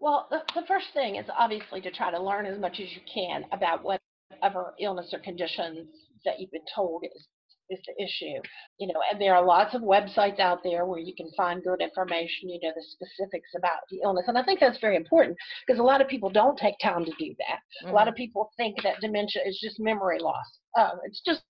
Well, 0.00 0.28
the, 0.30 0.42
the 0.54 0.66
first 0.66 0.86
thing 0.94 1.16
is 1.16 1.26
obviously 1.36 1.80
to 1.80 1.90
try 1.90 2.10
to 2.10 2.22
learn 2.22 2.46
as 2.46 2.58
much 2.58 2.80
as 2.80 2.88
you 2.92 3.00
can 3.12 3.44
about 3.52 3.82
whatever 3.82 4.74
illness 4.78 5.10
or 5.12 5.18
conditions 5.18 5.88
that 6.24 6.38
you've 6.38 6.52
been 6.52 6.60
told 6.74 7.04
is, 7.04 7.26
is 7.70 7.80
the 7.86 8.04
issue. 8.04 8.40
You 8.78 8.88
know, 8.88 9.00
and 9.10 9.20
there 9.20 9.34
are 9.34 9.44
lots 9.44 9.74
of 9.74 9.82
websites 9.82 10.38
out 10.38 10.62
there 10.62 10.86
where 10.86 11.00
you 11.00 11.14
can 11.16 11.28
find 11.36 11.64
good 11.64 11.82
information, 11.82 12.48
you 12.48 12.60
know, 12.62 12.72
the 12.76 12.84
specifics 12.92 13.50
about 13.56 13.80
the 13.90 14.00
illness. 14.04 14.26
And 14.28 14.38
I 14.38 14.44
think 14.44 14.60
that's 14.60 14.80
very 14.80 14.96
important 14.96 15.36
because 15.66 15.80
a 15.80 15.84
lot 15.84 16.00
of 16.00 16.08
people 16.08 16.30
don't 16.30 16.56
take 16.56 16.78
time 16.80 17.04
to 17.04 17.12
do 17.18 17.34
that. 17.38 17.88
A 17.88 17.92
lot 17.92 18.02
mm-hmm. 18.02 18.10
of 18.10 18.14
people 18.14 18.50
think 18.56 18.76
that 18.84 19.00
dementia 19.00 19.42
is 19.44 19.58
just 19.60 19.80
memory 19.80 20.20
loss. 20.20 20.46
Oh, 20.76 20.92
it's 21.04 21.20
just 21.26 21.42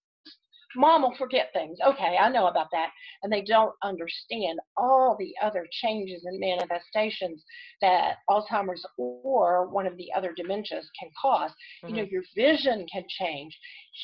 mom 0.77 1.03
will 1.03 1.15
forget 1.17 1.51
things. 1.53 1.79
Okay, 1.87 2.17
I 2.21 2.29
know 2.29 2.47
about 2.47 2.69
that. 2.73 2.91
And 3.23 3.33
they 3.33 3.43
don't 3.43 3.75
understand 3.83 4.59
all 4.77 5.17
the 5.19 5.35
other 5.43 5.67
changes 5.71 6.25
and 6.25 6.39
manifestations 6.41 7.45
that 7.81 8.17
Alzheimer's 8.29 8.85
or 8.97 9.69
one 9.69 9.87
of 9.87 9.97
the 9.97 10.13
other 10.17 10.35
dementias 10.39 10.85
can 10.99 11.11
cause. 11.21 11.51
You 11.85 11.95
know, 11.95 12.03
mm-hmm. 12.03 12.13
your 12.13 12.23
vision 12.37 12.87
can 12.93 13.05
change, 13.09 13.57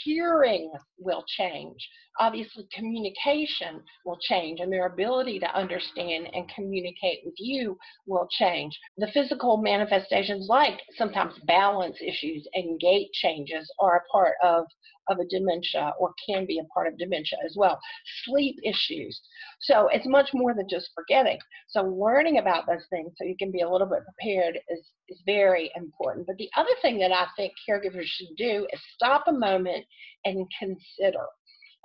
hearing 0.04 0.72
will 0.98 1.24
change. 1.26 1.88
Obviously, 2.20 2.68
communication 2.72 3.82
will 4.04 4.18
change, 4.20 4.60
and 4.60 4.72
their 4.72 4.86
ability 4.86 5.38
to 5.40 5.56
understand 5.56 6.28
and 6.32 6.48
communicate 6.54 7.20
with 7.24 7.34
you 7.38 7.76
will 8.06 8.28
change. 8.30 8.78
The 8.98 9.10
physical 9.12 9.56
manifestations, 9.56 10.46
like 10.48 10.80
sometimes 10.96 11.34
balance 11.46 11.96
issues 12.00 12.46
and 12.54 12.78
gait 12.78 13.10
changes, 13.12 13.70
are 13.80 13.96
a 13.96 14.12
part 14.12 14.34
of, 14.42 14.64
of 15.08 15.18
a 15.18 15.26
dementia 15.28 15.92
or 15.98 16.14
can 16.26 16.46
be 16.46 16.58
a 16.58 16.64
part 16.72 16.86
of 16.86 16.98
dementia 16.98 17.38
as 17.44 17.54
well. 17.56 17.78
Sleep 18.24 18.56
issues. 18.64 19.20
So 19.60 19.88
it's 19.88 20.06
much 20.06 20.30
more 20.32 20.54
than 20.54 20.68
just 20.68 20.90
forgetting. 20.94 21.38
So 21.68 21.82
learning 21.82 22.38
about 22.38 22.66
those 22.66 22.84
things 22.90 23.12
so 23.16 23.24
you 23.24 23.36
can 23.36 23.50
be 23.50 23.62
a 23.62 23.68
little 23.68 23.88
bit 23.88 24.00
prepared 24.04 24.58
is, 24.68 24.80
is 25.08 25.20
very 25.26 25.70
important. 25.76 26.26
But 26.26 26.36
the 26.36 26.50
other 26.56 26.70
thing 26.80 26.98
that 27.00 27.12
I 27.12 27.26
think 27.36 27.52
caregivers 27.68 28.06
should 28.06 28.36
do 28.36 28.66
is 28.72 28.80
stop 28.94 29.24
a 29.26 29.32
moment 29.32 29.84
and 30.24 30.46
consider. 30.58 31.24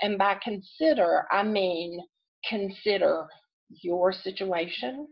And 0.02 0.18
by 0.18 0.38
consider, 0.44 1.26
I 1.32 1.44
mean 1.44 2.00
consider 2.48 3.28
your 3.70 4.12
situation, 4.12 5.08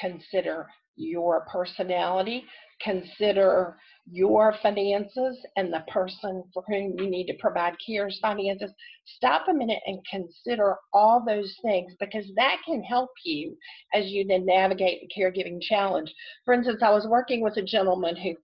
consider 0.00 0.66
your 0.96 1.46
personality, 1.52 2.44
consider 2.82 3.76
your 4.10 4.54
finances 4.62 5.38
and 5.56 5.72
the 5.72 5.84
person 5.88 6.42
for 6.54 6.62
whom 6.66 6.94
you 6.98 7.10
need 7.10 7.26
to 7.26 7.34
provide 7.38 7.74
care's 7.84 8.18
finances. 8.22 8.72
Stop 9.16 9.46
a 9.48 9.54
minute 9.54 9.80
and 9.86 9.98
consider 10.10 10.76
all 10.92 11.22
those 11.26 11.54
things 11.62 11.92
because 12.00 12.24
that 12.36 12.56
can 12.64 12.82
help 12.82 13.10
you 13.24 13.56
as 13.94 14.06
you 14.06 14.24
then 14.26 14.46
navigate 14.46 15.00
the 15.00 15.20
caregiving 15.20 15.60
challenge. 15.60 16.12
For 16.44 16.54
instance, 16.54 16.80
I 16.82 16.90
was 16.90 17.06
working 17.08 17.42
with 17.42 17.56
a 17.56 17.62
gentleman 17.62 18.16
who, 18.16 18.34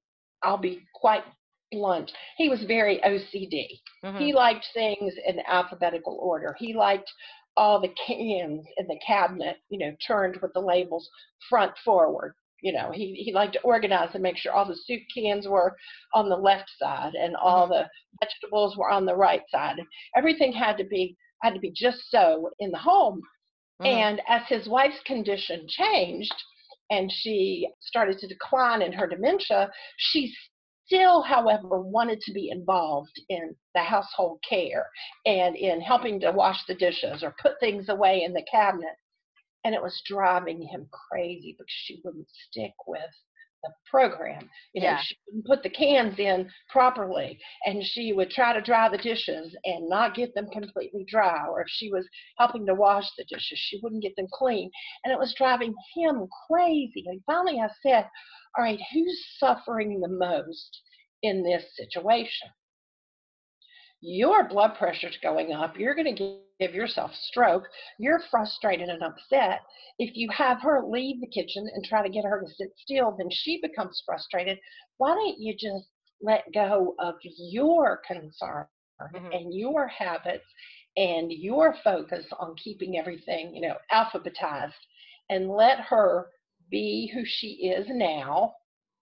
I'll 0.42 0.58
be 0.58 0.82
quite 0.94 1.22
blunt, 1.74 2.10
he 2.36 2.48
was 2.48 2.62
very 2.64 3.00
OCD. 3.04 3.80
Mhm. 4.04 4.18
He 4.18 4.32
liked 4.32 4.66
things 4.72 5.14
in 5.26 5.40
alphabetical 5.46 6.18
order. 6.20 6.54
He 6.58 6.74
liked 6.74 7.12
all 7.56 7.80
the 7.80 7.94
cans 8.06 8.66
in 8.76 8.86
the 8.86 8.98
cabinet, 9.06 9.58
you 9.68 9.78
know, 9.78 9.94
turned 10.06 10.36
with 10.42 10.52
the 10.54 10.60
labels 10.60 11.08
front 11.48 11.76
forward. 11.84 12.34
You 12.60 12.72
know, 12.72 12.90
he, 12.92 13.14
he 13.14 13.32
liked 13.32 13.52
to 13.54 13.60
organize 13.60 14.14
and 14.14 14.22
make 14.22 14.38
sure 14.38 14.52
all 14.52 14.64
the 14.64 14.76
soup 14.86 15.02
cans 15.14 15.46
were 15.46 15.76
on 16.14 16.28
the 16.28 16.36
left 16.36 16.70
side 16.78 17.14
and 17.14 17.36
all 17.36 17.68
the 17.68 17.88
vegetables 18.20 18.76
were 18.76 18.90
on 18.90 19.04
the 19.04 19.14
right 19.14 19.42
side. 19.50 19.76
Everything 20.16 20.52
had 20.52 20.78
to 20.78 20.84
be 20.84 21.16
had 21.42 21.52
to 21.52 21.60
be 21.60 21.70
just 21.70 22.10
so 22.10 22.50
in 22.58 22.70
the 22.70 22.78
home. 22.78 23.20
Mm-hmm. 23.82 23.86
And 23.86 24.22
as 24.28 24.42
his 24.48 24.66
wife's 24.66 25.00
condition 25.04 25.66
changed 25.68 26.34
and 26.90 27.12
she 27.12 27.68
started 27.80 28.18
to 28.18 28.26
decline 28.26 28.80
in 28.82 28.92
her 28.92 29.06
dementia, 29.06 29.70
she 29.98 30.32
still, 30.86 31.22
however, 31.22 31.80
wanted 31.80 32.20
to 32.22 32.32
be 32.32 32.50
involved 32.50 33.20
in 33.28 33.54
the 33.74 33.82
household 33.82 34.42
care 34.48 34.86
and 35.26 35.56
in 35.56 35.80
helping 35.80 36.20
to 36.20 36.32
wash 36.32 36.64
the 36.66 36.74
dishes 36.74 37.22
or 37.22 37.34
put 37.40 37.58
things 37.60 37.88
away 37.88 38.22
in 38.22 38.32
the 38.32 38.44
cabinet. 38.50 38.96
And 39.64 39.74
it 39.74 39.82
was 39.82 40.02
driving 40.06 40.60
him 40.62 40.88
crazy 40.90 41.54
because 41.56 41.66
she 41.68 42.00
wouldn't 42.04 42.28
stick 42.50 42.74
with 42.86 43.00
the 43.64 43.72
program. 43.90 44.48
You 44.74 44.82
know, 44.82 44.96
she 45.02 45.16
wouldn't 45.26 45.46
put 45.46 45.62
the 45.62 45.70
cans 45.70 46.18
in 46.18 46.48
properly 46.70 47.38
and 47.66 47.82
she 47.84 48.12
would 48.12 48.30
try 48.30 48.52
to 48.52 48.60
dry 48.60 48.88
the 48.88 48.98
dishes 48.98 49.56
and 49.64 49.88
not 49.88 50.14
get 50.14 50.34
them 50.34 50.46
completely 50.52 51.04
dry. 51.08 51.46
Or 51.48 51.62
if 51.62 51.68
she 51.68 51.90
was 51.90 52.06
helping 52.38 52.66
to 52.66 52.74
wash 52.74 53.06
the 53.16 53.24
dishes, 53.24 53.58
she 53.58 53.80
wouldn't 53.82 54.02
get 54.02 54.14
them 54.16 54.26
clean. 54.32 54.70
And 55.04 55.12
it 55.12 55.18
was 55.18 55.34
driving 55.36 55.74
him 55.96 56.28
crazy. 56.48 57.04
And 57.06 57.20
finally 57.26 57.60
I 57.60 57.68
said, 57.82 58.08
All 58.56 58.64
right, 58.64 58.80
who's 58.92 59.26
suffering 59.38 60.00
the 60.00 60.08
most 60.08 60.82
in 61.22 61.42
this 61.42 61.64
situation? 61.74 62.48
Your 64.04 64.46
blood 64.46 64.72
pressure's 64.78 65.16
going 65.22 65.52
up, 65.52 65.78
you're 65.78 65.94
going 65.94 66.14
to 66.14 66.36
give 66.60 66.74
yourself 66.74 67.10
a 67.10 67.26
stroke, 67.28 67.64
you're 67.98 68.20
frustrated 68.30 68.90
and 68.90 69.02
upset. 69.02 69.60
If 69.98 70.14
you 70.14 70.28
have 70.30 70.60
her 70.60 70.82
leave 70.86 71.22
the 71.22 71.26
kitchen 71.26 71.66
and 71.74 71.82
try 71.84 72.02
to 72.02 72.12
get 72.12 72.24
her 72.24 72.40
to 72.40 72.54
sit 72.54 72.68
still, 72.76 73.14
then 73.16 73.28
she 73.30 73.60
becomes 73.62 74.02
frustrated. 74.04 74.58
Why 74.98 75.14
don't 75.14 75.38
you 75.38 75.54
just 75.54 75.88
let 76.20 76.44
go 76.52 76.94
of 76.98 77.14
your 77.22 78.02
concern 78.06 78.66
mm-hmm. 79.00 79.32
and 79.32 79.54
your 79.54 79.88
habits 79.88 80.44
and 80.98 81.32
your 81.32 81.74
focus 81.82 82.26
on 82.38 82.54
keeping 82.62 82.98
everything, 82.98 83.54
you 83.54 83.62
know, 83.62 83.76
alphabetized 83.90 84.72
and 85.30 85.48
let 85.48 85.80
her 85.80 86.26
be 86.70 87.10
who 87.14 87.22
she 87.24 87.70
is 87.74 87.86
now, 87.88 88.52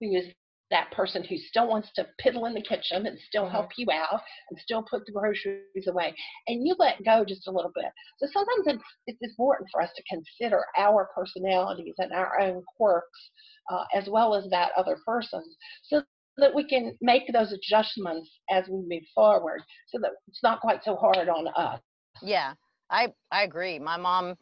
who 0.01 0.15
is 0.15 0.27
that 0.73 0.91
person 0.91 1.23
who 1.23 1.37
still 1.37 1.69
wants 1.69 1.91
to 1.95 2.07
piddle 2.25 2.49
in 2.49 2.55
the 2.55 2.63
kitchen 2.63 3.07
and 3.07 3.19
still 3.29 3.45
mm-hmm. 3.45 3.53
help 3.53 3.71
you 3.77 3.87
out 3.93 4.21
and 4.51 4.59
still 4.59 4.85
put 4.91 5.07
the 5.07 5.13
groceries 5.13 5.87
away 5.87 6.13
and 6.49 6.67
you 6.67 6.75
let 6.79 7.03
go 7.05 7.25
just 7.25 7.47
a 7.47 7.51
little 7.51 7.71
bit. 7.75 7.85
So 8.19 8.27
sometimes 8.33 8.67
it's, 8.67 8.85
it's 9.07 9.31
important 9.31 9.71
for 9.71 9.81
us 9.81 9.91
to 9.95 10.03
consider 10.11 10.65
our 10.77 11.09
personalities 11.15 11.95
and 11.99 12.13
our 12.13 12.41
own 12.41 12.63
quirks 12.77 13.31
uh, 13.71 13.85
as 13.95 14.09
well 14.09 14.35
as 14.35 14.51
that 14.51 14.73
other 14.77 14.99
person's 15.07 15.57
so 15.85 16.03
that 16.39 16.55
we 16.55 16.67
can 16.67 16.97
make 17.01 17.25
those 17.33 17.53
adjustments 17.53 18.29
as 18.51 18.65
we 18.69 18.79
move 18.89 19.05
forward 19.15 19.61
so 19.89 19.99
that 20.01 20.11
it's 20.27 20.43
not 20.43 20.61
quite 20.61 20.83
so 20.83 20.97
hard 20.97 21.29
on 21.29 21.47
us. 21.57 21.79
Yeah 22.23 22.55
i 22.93 23.13
i 23.33 23.43
agree. 23.43 23.79
My 23.79 23.97
mom 23.97 24.37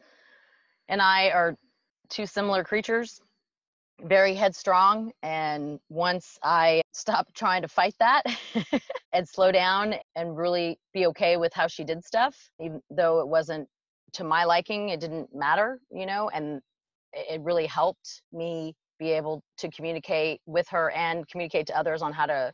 and 0.89 1.01
i 1.01 1.29
are 1.29 1.55
two 2.09 2.25
similar 2.25 2.63
creatures 2.63 3.21
very 4.05 4.33
headstrong. 4.33 5.11
And 5.23 5.79
once 5.89 6.37
I 6.43 6.81
stopped 6.93 7.33
trying 7.35 7.61
to 7.61 7.67
fight 7.67 7.95
that 7.99 8.23
and 9.13 9.27
slow 9.27 9.51
down 9.51 9.95
and 10.15 10.37
really 10.37 10.79
be 10.93 11.07
okay 11.07 11.37
with 11.37 11.53
how 11.53 11.67
she 11.67 11.83
did 11.83 12.03
stuff, 12.03 12.35
even 12.59 12.81
though 12.89 13.19
it 13.19 13.27
wasn't 13.27 13.67
to 14.13 14.23
my 14.23 14.43
liking, 14.43 14.89
it 14.89 14.99
didn't 14.99 15.33
matter, 15.33 15.79
you 15.89 16.05
know, 16.05 16.29
and 16.29 16.61
it 17.13 17.41
really 17.41 17.65
helped 17.65 18.21
me 18.31 18.75
be 18.99 19.11
able 19.11 19.43
to 19.57 19.69
communicate 19.69 20.41
with 20.45 20.67
her 20.69 20.91
and 20.91 21.27
communicate 21.27 21.65
to 21.67 21.77
others 21.77 22.01
on 22.01 22.13
how 22.13 22.25
to 22.25 22.53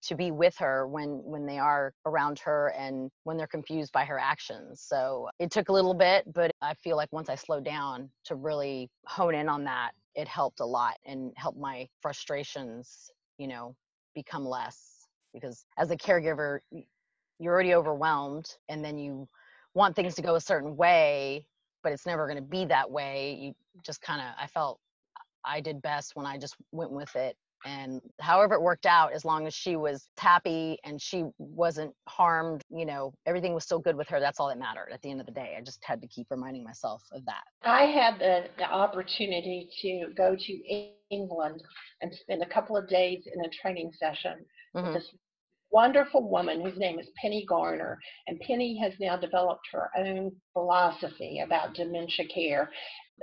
to 0.00 0.14
be 0.14 0.30
with 0.30 0.56
her 0.58 0.86
when 0.86 1.20
when 1.24 1.44
they 1.44 1.58
are 1.58 1.92
around 2.06 2.38
her 2.38 2.72
and 2.78 3.10
when 3.24 3.36
they're 3.36 3.48
confused 3.48 3.92
by 3.92 4.04
her 4.04 4.16
actions 4.16 4.80
so 4.86 5.28
it 5.40 5.50
took 5.50 5.68
a 5.70 5.72
little 5.72 5.94
bit 5.94 6.24
but 6.32 6.52
i 6.62 6.72
feel 6.74 6.96
like 6.96 7.08
once 7.12 7.28
i 7.28 7.34
slowed 7.34 7.64
down 7.64 8.08
to 8.24 8.36
really 8.36 8.88
hone 9.06 9.34
in 9.34 9.48
on 9.48 9.64
that 9.64 9.90
it 10.18 10.26
helped 10.26 10.58
a 10.58 10.66
lot 10.66 10.96
and 11.06 11.32
helped 11.36 11.60
my 11.60 11.88
frustrations, 12.02 13.12
you 13.38 13.46
know, 13.46 13.76
become 14.16 14.44
less 14.44 15.06
because 15.32 15.64
as 15.78 15.92
a 15.92 15.96
caregiver, 15.96 16.58
you're 17.38 17.54
already 17.54 17.72
overwhelmed 17.72 18.56
and 18.68 18.84
then 18.84 18.98
you 18.98 19.28
want 19.74 19.94
things 19.94 20.16
to 20.16 20.22
go 20.22 20.34
a 20.34 20.40
certain 20.40 20.76
way, 20.76 21.46
but 21.84 21.92
it's 21.92 22.04
never 22.04 22.26
going 22.26 22.36
to 22.36 22.42
be 22.42 22.64
that 22.64 22.90
way. 22.90 23.38
You 23.40 23.54
just 23.86 24.02
kind 24.02 24.20
of, 24.20 24.26
I 24.36 24.48
felt 24.48 24.80
I 25.44 25.60
did 25.60 25.80
best 25.82 26.16
when 26.16 26.26
I 26.26 26.36
just 26.36 26.56
went 26.72 26.90
with 26.90 27.14
it 27.14 27.36
and 27.64 28.00
however 28.20 28.54
it 28.54 28.62
worked 28.62 28.86
out 28.86 29.12
as 29.12 29.24
long 29.24 29.46
as 29.46 29.54
she 29.54 29.76
was 29.76 30.08
happy 30.16 30.78
and 30.84 31.00
she 31.00 31.24
wasn't 31.38 31.92
harmed 32.08 32.62
you 32.70 32.84
know 32.84 33.12
everything 33.26 33.54
was 33.54 33.64
still 33.64 33.78
good 33.78 33.96
with 33.96 34.08
her 34.08 34.20
that's 34.20 34.38
all 34.38 34.48
that 34.48 34.58
mattered 34.58 34.88
at 34.92 35.00
the 35.02 35.10
end 35.10 35.20
of 35.20 35.26
the 35.26 35.32
day 35.32 35.54
i 35.56 35.60
just 35.60 35.82
had 35.84 36.00
to 36.00 36.08
keep 36.08 36.26
reminding 36.30 36.64
myself 36.64 37.02
of 37.12 37.24
that 37.24 37.42
i 37.64 37.82
had 37.82 38.18
the, 38.18 38.44
the 38.58 38.70
opportunity 38.70 39.68
to 39.80 40.12
go 40.16 40.36
to 40.36 40.52
england 41.10 41.62
and 42.00 42.12
spend 42.14 42.42
a 42.42 42.48
couple 42.48 42.76
of 42.76 42.88
days 42.88 43.24
in 43.32 43.44
a 43.44 43.48
training 43.60 43.90
session 43.98 44.34
mm-hmm. 44.74 44.86
with 44.86 44.94
this 44.94 45.10
wonderful 45.70 46.28
woman 46.28 46.62
whose 46.62 46.78
name 46.78 46.98
is 46.98 47.08
Penny 47.20 47.44
Garner. 47.46 47.98
And 48.26 48.40
Penny 48.40 48.78
has 48.78 48.94
now 48.98 49.18
developed 49.18 49.68
her 49.72 49.90
own 49.98 50.32
philosophy 50.54 51.42
about 51.44 51.74
dementia 51.74 52.26
care 52.34 52.70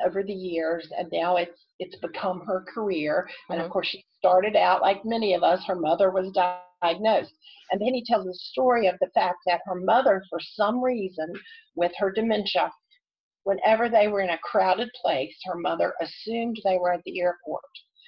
over 0.03 0.23
the 0.23 0.33
years 0.33 0.87
and 0.97 1.07
now 1.11 1.37
it's 1.37 1.67
it's 1.79 1.95
become 1.97 2.41
her 2.45 2.65
career 2.73 3.27
and 3.49 3.57
mm-hmm. 3.57 3.65
of 3.65 3.71
course 3.71 3.87
she 3.87 4.03
started 4.25 4.55
out 4.55 4.81
like 4.81 5.05
many 5.05 5.33
of 5.33 5.43
us 5.43 5.63
her 5.65 5.75
mother 5.75 6.09
was 6.09 6.31
diagnosed 6.81 7.33
and 7.71 7.79
then 7.79 7.93
he 7.93 8.03
tells 8.05 8.25
the 8.25 8.33
story 8.33 8.88
of 8.88 8.95
the 8.99 9.09
fact 9.13 9.38
that 9.45 9.61
her 9.65 9.75
mother 9.75 10.23
for 10.29 10.39
some 10.39 10.83
reason 10.83 11.31
with 11.75 11.91
her 11.97 12.11
dementia 12.11 12.71
whenever 13.43 13.88
they 13.88 14.07
were 14.07 14.21
in 14.21 14.31
a 14.31 14.39
crowded 14.39 14.89
place 14.99 15.35
her 15.45 15.57
mother 15.59 15.93
assumed 16.01 16.57
they 16.63 16.77
were 16.77 16.91
at 16.91 17.01
the 17.05 17.19
airport 17.19 17.63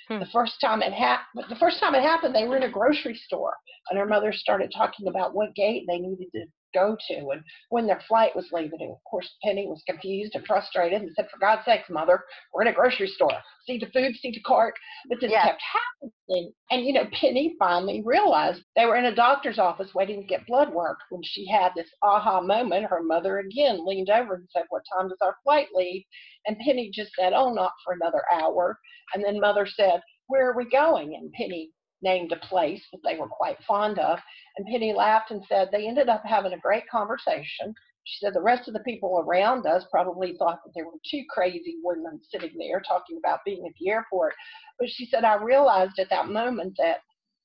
Hmm. 0.08 0.20
The 0.20 0.28
first 0.28 0.62
time 0.62 0.82
it 0.82 0.94
happened, 0.94 1.46
the 1.50 1.56
first 1.58 1.80
time 1.82 1.94
it 1.94 2.02
happened, 2.02 2.34
they 2.34 2.48
were 2.48 2.56
in 2.56 2.64
a 2.64 2.70
grocery 2.70 3.16
store, 3.26 3.54
and 3.90 4.00
her 4.00 4.06
mother 4.06 4.32
started 4.32 4.72
talking 4.74 5.08
about 5.08 5.36
what 5.36 5.54
gate 5.54 5.84
they 5.86 6.00
needed 6.00 6.30
to 6.34 6.46
go 6.74 6.98
to 7.08 7.30
and 7.32 7.42
when 7.70 7.88
their 7.88 8.02
flight 8.08 8.36
was 8.36 8.48
leaving. 8.52 8.80
And 8.82 8.92
of 8.92 9.04
course, 9.10 9.30
Penny 9.44 9.68
was 9.68 9.84
confused 9.88 10.36
and 10.36 10.46
frustrated 10.46 11.02
and 11.02 11.12
said, 11.16 11.28
For 11.32 11.40
God's 11.40 11.66
sakes, 11.66 11.90
mother, 11.90 12.24
we're 12.54 12.64
in 12.64 12.68
a 12.68 12.74
grocery 12.74 13.08
store. 13.08 13.32
See 13.66 13.78
the 13.78 13.88
food, 13.88 14.16
see 14.16 14.32
the 14.32 14.42
cart. 14.42 14.74
But 15.10 15.20
this 15.22 15.32
yeah. 15.32 15.46
kept 15.46 15.62
happening. 15.62 16.54
And, 16.72 16.86
you 16.86 16.94
know, 16.94 17.06
Penny 17.14 17.56
finally 17.60 18.02
realized 18.06 18.62
they 18.76 18.86
were 18.86 18.98
in 18.98 19.06
a 19.06 19.16
doctor's 19.16 19.60
office 19.60 19.94
waiting 19.94 20.22
to 20.22 20.28
get 20.28 20.48
blood 20.48 20.74
work 20.74 20.98
when 21.10 21.22
she 21.24 21.48
had 21.48 21.72
this 21.76 21.90
aha 22.02 22.42
moment. 22.42 22.86
Her 22.86 23.02
mother 23.02 23.40
again 23.40 23.86
leaned 23.86 24.10
over 24.10 24.36
and 24.36 24.48
said, 24.52 24.66
What 24.70 24.84
time 24.96 25.10
does 25.10 25.18
our 25.22 25.36
flight 25.44 25.68
leave? 25.74 26.04
And 26.46 26.58
Penny 26.60 26.92
just 26.94 27.12
said, 27.18 27.34
Oh, 27.34 27.54
not 27.54 27.72
for 27.84 27.94
another 27.94 28.24
hour. 28.32 28.78
And 29.14 29.24
then 29.24 29.40
mother 29.40 29.66
said, 29.68 30.02
Where 30.28 30.50
are 30.50 30.58
we 30.58 30.70
going? 30.70 31.16
And 31.16 31.32
Penny 31.34 31.72
named 32.02 32.32
a 32.32 32.48
place 32.48 32.84
that 32.92 33.02
they 33.04 33.18
were 33.18 33.28
quite 33.28 33.58
fond 33.68 34.00
of. 34.00 34.20
And 34.58 34.68
Penny 34.68 34.94
laughed 34.94 35.32
and 35.32 35.44
said 35.48 35.70
they 35.72 35.88
ended 35.88 36.10
up 36.10 36.24
having 36.26 36.54
a 36.54 36.60
great 36.60 36.88
conversation. 36.90 37.74
She 38.04 38.24
said 38.24 38.34
the 38.34 38.42
rest 38.42 38.68
of 38.68 38.74
the 38.74 38.80
people 38.82 39.20
around 39.28 39.66
us 39.66 39.84
probably 39.92 40.36
thought 40.38 40.60
that 40.64 40.72
there 40.74 40.86
were 40.86 41.00
two 41.10 41.24
crazy 41.30 41.76
women 41.84 42.22
sitting 42.32 42.54
there 42.58 42.82
talking 42.82 43.18
about 43.18 43.40
being 43.46 43.66
at 43.66 43.74
the 43.80 43.90
airport. 43.90 44.34
But 44.80 44.90
she 44.90 45.08
said, 45.08 45.26
I 45.26 45.36
realized 45.36 46.00
at 46.00 46.10
that 46.10 46.30
moment 46.30 46.76
that 46.78 47.00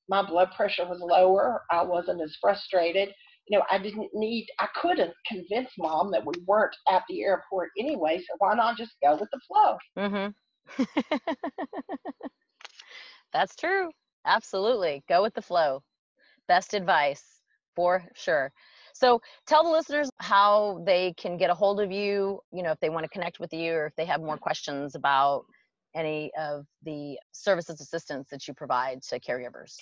my 0.09 0.23
blood 0.23 0.51
pressure 0.57 0.87
was 0.87 1.01
lower. 1.01 1.63
I 1.71 1.83
wasn't 1.83 2.23
as 2.23 2.37
frustrated. 2.41 3.09
You 3.49 3.59
know, 3.59 3.65
I 3.71 3.79
didn't 3.79 4.11
need, 4.15 4.47
I 4.61 4.69
couldn't 4.81 5.13
convince 5.27 5.71
mom 5.79 6.13
that 6.13 6.25
we 6.25 6.35
weren't 6.47 6.77
at 6.89 7.03
the 7.09 7.23
airport 7.23 7.71
anyway. 7.77 8.19
So 8.19 8.37
why 8.39 8.55
not 8.55 8.77
just 8.77 8.93
go 9.03 9.17
with 9.17 9.31
the 9.33 9.41
flow? 9.49 9.79
Mm-hmm. 9.99 10.85
That's 13.33 13.57
true. 13.57 13.91
Absolutely. 14.27 15.05
Go 15.09 15.23
with 15.23 15.35
the 15.35 15.43
flow. 15.43 15.83
Best 16.49 16.75
advice 16.75 17.41
for 17.75 18.05
sure. 18.15 18.53
So 18.95 19.23
tell 19.47 19.65
the 19.65 19.71
listeners 19.71 20.11
how 20.19 20.83
they 20.85 21.15
can 21.17 21.39
get 21.39 21.51
a 21.51 21.55
hold 21.55 21.81
of 21.81 21.91
you, 21.91 22.41
you 22.53 22.63
know, 22.63 22.73
if 22.73 22.81
they 22.81 22.91
want 22.91 23.05
to 23.05 23.09
connect 23.09 23.41
with 23.41 23.51
you 23.53 23.73
or 23.73 23.87
if 23.87 23.97
they 23.97 24.05
have 24.05 24.21
more 24.21 24.37
questions 24.37 24.95
about 24.95 25.47
any 25.95 26.31
of 26.39 26.67
the 26.85 27.19
services 27.33 27.81
assistance 27.81 28.29
that 28.31 28.47
you 28.47 28.53
provide 28.55 29.03
to 29.03 29.19
caregivers. 29.21 29.75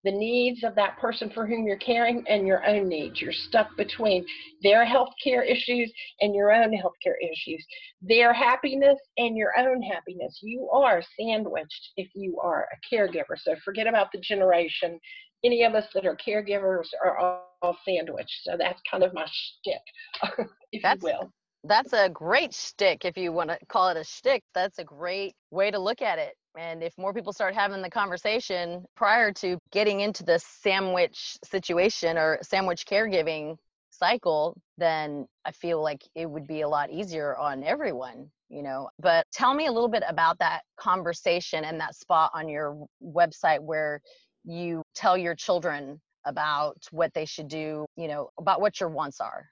The 0.07 0.13
needs 0.13 0.63
of 0.63 0.77
that 0.77 0.97
person 0.99 1.29
for 1.35 1.49
whom 1.49 1.67
you're 1.67 1.77
caring 1.79 2.25
and 2.29 2.47
your 2.47 2.65
own 2.65 2.89
needs. 2.89 3.21
You're 3.21 3.33
stuck 3.33 3.77
between 3.77 4.25
their 4.63 4.85
health 4.85 5.09
care 5.23 5.43
issues 5.43 5.93
and 6.21 6.33
your 6.33 6.53
own 6.53 6.73
health 6.73 6.93
care 7.03 7.17
issues, 7.21 7.67
their 8.01 8.33
happiness 8.33 8.99
and 9.19 9.37
your 9.37 9.51
own 9.59 9.83
happiness. 9.83 10.39
You 10.43 10.71
are 10.73 11.03
sandwiched 11.19 11.91
if 11.97 12.09
you 12.15 12.39
are 12.41 12.69
a 12.73 12.95
caregiver. 12.95 13.37
So 13.37 13.57
forget 13.65 13.89
about 13.89 14.13
the 14.13 14.21
generation. 14.21 15.01
Any 15.45 15.65
of 15.65 15.75
us 15.75 15.87
that 15.93 16.07
are 16.07 16.17
caregivers 16.17 16.87
are 17.05 17.19
all, 17.19 17.57
all 17.61 17.77
sandwiched. 17.85 18.45
So 18.45 18.57
that's 18.57 18.81
kind 18.89 19.03
of 19.03 19.13
my 19.13 19.27
shtick, 19.27 20.47
if 20.71 20.83
That's- 20.83 21.03
you 21.03 21.19
will. 21.19 21.33
That's 21.69 21.93
a 21.95 22.09
great 22.09 22.55
shtick, 22.55 23.05
if 23.05 23.17
you 23.17 23.33
want 23.33 23.51
to 23.51 23.59
call 23.69 23.89
it 23.89 23.97
a 23.97 24.05
shtick. 24.05 24.45
That's 24.55 24.79
a 24.79 24.85
great 24.85 25.35
way 25.51 25.73
to 25.73 25.81
look 25.81 26.01
at 26.01 26.21
it. 26.21 26.35
And 26.57 26.83
if 26.83 26.97
more 26.97 27.13
people 27.13 27.33
start 27.33 27.55
having 27.55 27.83
the 27.83 27.91
conversation 27.91 28.85
prior 28.97 29.31
to 29.33 29.59
getting 29.73 30.01
into 30.01 30.23
the 30.23 30.39
sandwich 30.39 31.37
situation 31.45 32.17
or 32.17 32.39
sandwich 32.43 32.87
caregiving 32.87 33.57
cycle, 33.91 34.57
then 34.79 35.27
I 35.45 35.53
feel 35.53 35.83
like 35.83 36.03
it 36.15 36.29
would 36.29 36.47
be 36.47 36.63
a 36.63 36.69
lot 36.69 36.91
easier 36.91 37.37
on 37.37 37.63
everyone, 37.63 38.31
you 38.49 38.63
know. 38.63 38.89
But 38.99 39.27
tell 39.33 39.55
me 39.55 39.67
a 39.67 39.73
little 39.73 39.89
bit 39.89 40.03
about 40.09 40.39
that 40.39 40.63
conversation 40.79 41.65
and 41.65 41.81
that 41.81 41.95
spot 41.95 42.31
on 42.35 42.49
your 42.49 42.87
website 43.03 43.61
where 43.61 44.01
you 44.45 44.83
tell 44.95 45.17
your 45.17 45.35
children 45.35 46.01
about 46.25 46.77
what 46.91 47.13
they 47.15 47.25
should 47.25 47.49
do, 47.49 47.87
you 47.97 48.09
know, 48.09 48.31
about 48.39 48.61
what 48.61 48.81
your 48.81 48.89
wants 48.89 49.21
are. 49.21 49.47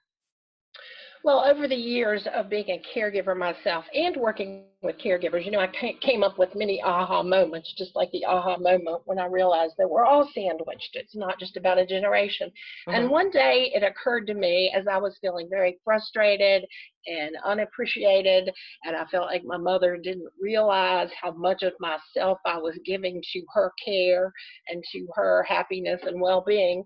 Well, 1.25 1.43
over 1.43 1.67
the 1.67 1.75
years 1.75 2.27
of 2.35 2.51
being 2.51 2.69
a 2.69 2.83
caregiver 2.93 3.35
myself 3.35 3.83
and 3.95 4.15
working 4.15 4.65
with 4.83 4.99
caregivers, 4.99 5.43
you 5.43 5.49
know, 5.49 5.59
I 5.59 5.71
came 5.99 6.21
up 6.21 6.37
with 6.37 6.53
many 6.53 6.83
aha 6.83 7.23
moments, 7.23 7.73
just 7.75 7.95
like 7.95 8.11
the 8.11 8.23
aha 8.27 8.57
moment 8.57 9.01
when 9.05 9.17
I 9.17 9.25
realized 9.25 9.73
that 9.79 9.89
we're 9.89 10.05
all 10.05 10.29
sandwiched. 10.35 10.91
It's 10.93 11.15
not 11.15 11.39
just 11.39 11.57
about 11.57 11.79
a 11.79 11.85
generation. 11.87 12.51
And 12.89 13.05
Mhm. 13.05 13.09
one 13.09 13.31
day 13.31 13.71
it 13.73 13.81
occurred 13.81 14.27
to 14.27 14.35
me 14.35 14.71
as 14.75 14.85
I 14.87 14.97
was 14.97 15.17
feeling 15.17 15.49
very 15.49 15.79
frustrated 15.83 16.63
and 17.07 17.35
unappreciated, 17.43 18.53
and 18.83 18.95
I 18.95 19.05
felt 19.05 19.25
like 19.25 19.43
my 19.43 19.57
mother 19.57 19.97
didn't 19.97 20.31
realize 20.39 21.11
how 21.19 21.31
much 21.31 21.63
of 21.63 21.73
myself 21.79 22.37
I 22.45 22.59
was 22.59 22.77
giving 22.85 23.19
to 23.33 23.45
her 23.55 23.73
care 23.83 24.31
and 24.67 24.83
to 24.91 25.07
her 25.15 25.41
happiness 25.41 26.03
and 26.03 26.21
well 26.21 26.41
being. 26.45 26.85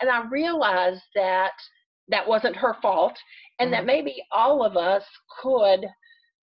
And 0.00 0.08
I 0.08 0.28
realized 0.28 1.02
that 1.16 1.54
that 2.10 2.26
wasn't 2.26 2.56
her 2.56 2.76
fault 2.82 3.16
and 3.58 3.72
that 3.72 3.78
uh-huh. 3.78 3.86
maybe 3.86 4.22
all 4.32 4.64
of 4.64 4.76
us 4.76 5.04
could 5.42 5.80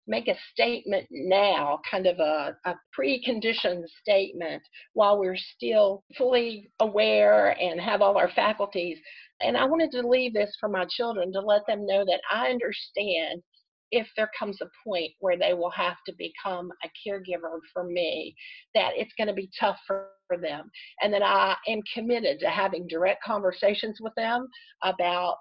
make 0.07 0.27
a 0.27 0.37
statement 0.53 1.05
now, 1.11 1.79
kind 1.89 2.07
of 2.07 2.17
a, 2.19 2.55
a 2.65 2.73
preconditioned 2.97 3.83
statement, 4.01 4.63
while 4.93 5.19
we're 5.19 5.35
still 5.35 6.03
fully 6.17 6.69
aware 6.79 7.59
and 7.59 7.79
have 7.81 8.01
all 8.01 8.17
our 8.17 8.31
faculties. 8.31 8.97
And 9.41 9.57
I 9.57 9.65
wanted 9.65 9.91
to 9.91 10.07
leave 10.07 10.33
this 10.33 10.55
for 10.59 10.69
my 10.69 10.85
children 10.89 11.33
to 11.33 11.41
let 11.41 11.63
them 11.67 11.85
know 11.85 12.05
that 12.05 12.21
I 12.31 12.47
understand 12.47 13.43
if 13.91 14.07
there 14.17 14.29
comes 14.37 14.59
a 14.61 14.69
point 14.85 15.11
where 15.19 15.37
they 15.37 15.53
will 15.53 15.71
have 15.71 15.95
to 16.05 16.13
become 16.17 16.69
a 16.83 16.89
caregiver 17.05 17.59
for 17.73 17.83
me, 17.85 18.35
that 18.75 18.91
it's 18.95 19.13
going 19.17 19.27
to 19.27 19.33
be 19.33 19.49
tough 19.59 19.77
for, 19.85 20.07
for 20.27 20.37
them. 20.37 20.69
And 21.01 21.13
that 21.13 21.21
I 21.23 21.55
am 21.67 21.79
committed 21.93 22.39
to 22.39 22.49
having 22.49 22.87
direct 22.87 23.23
conversations 23.23 23.97
with 24.01 24.13
them 24.15 24.47
about, 24.83 25.37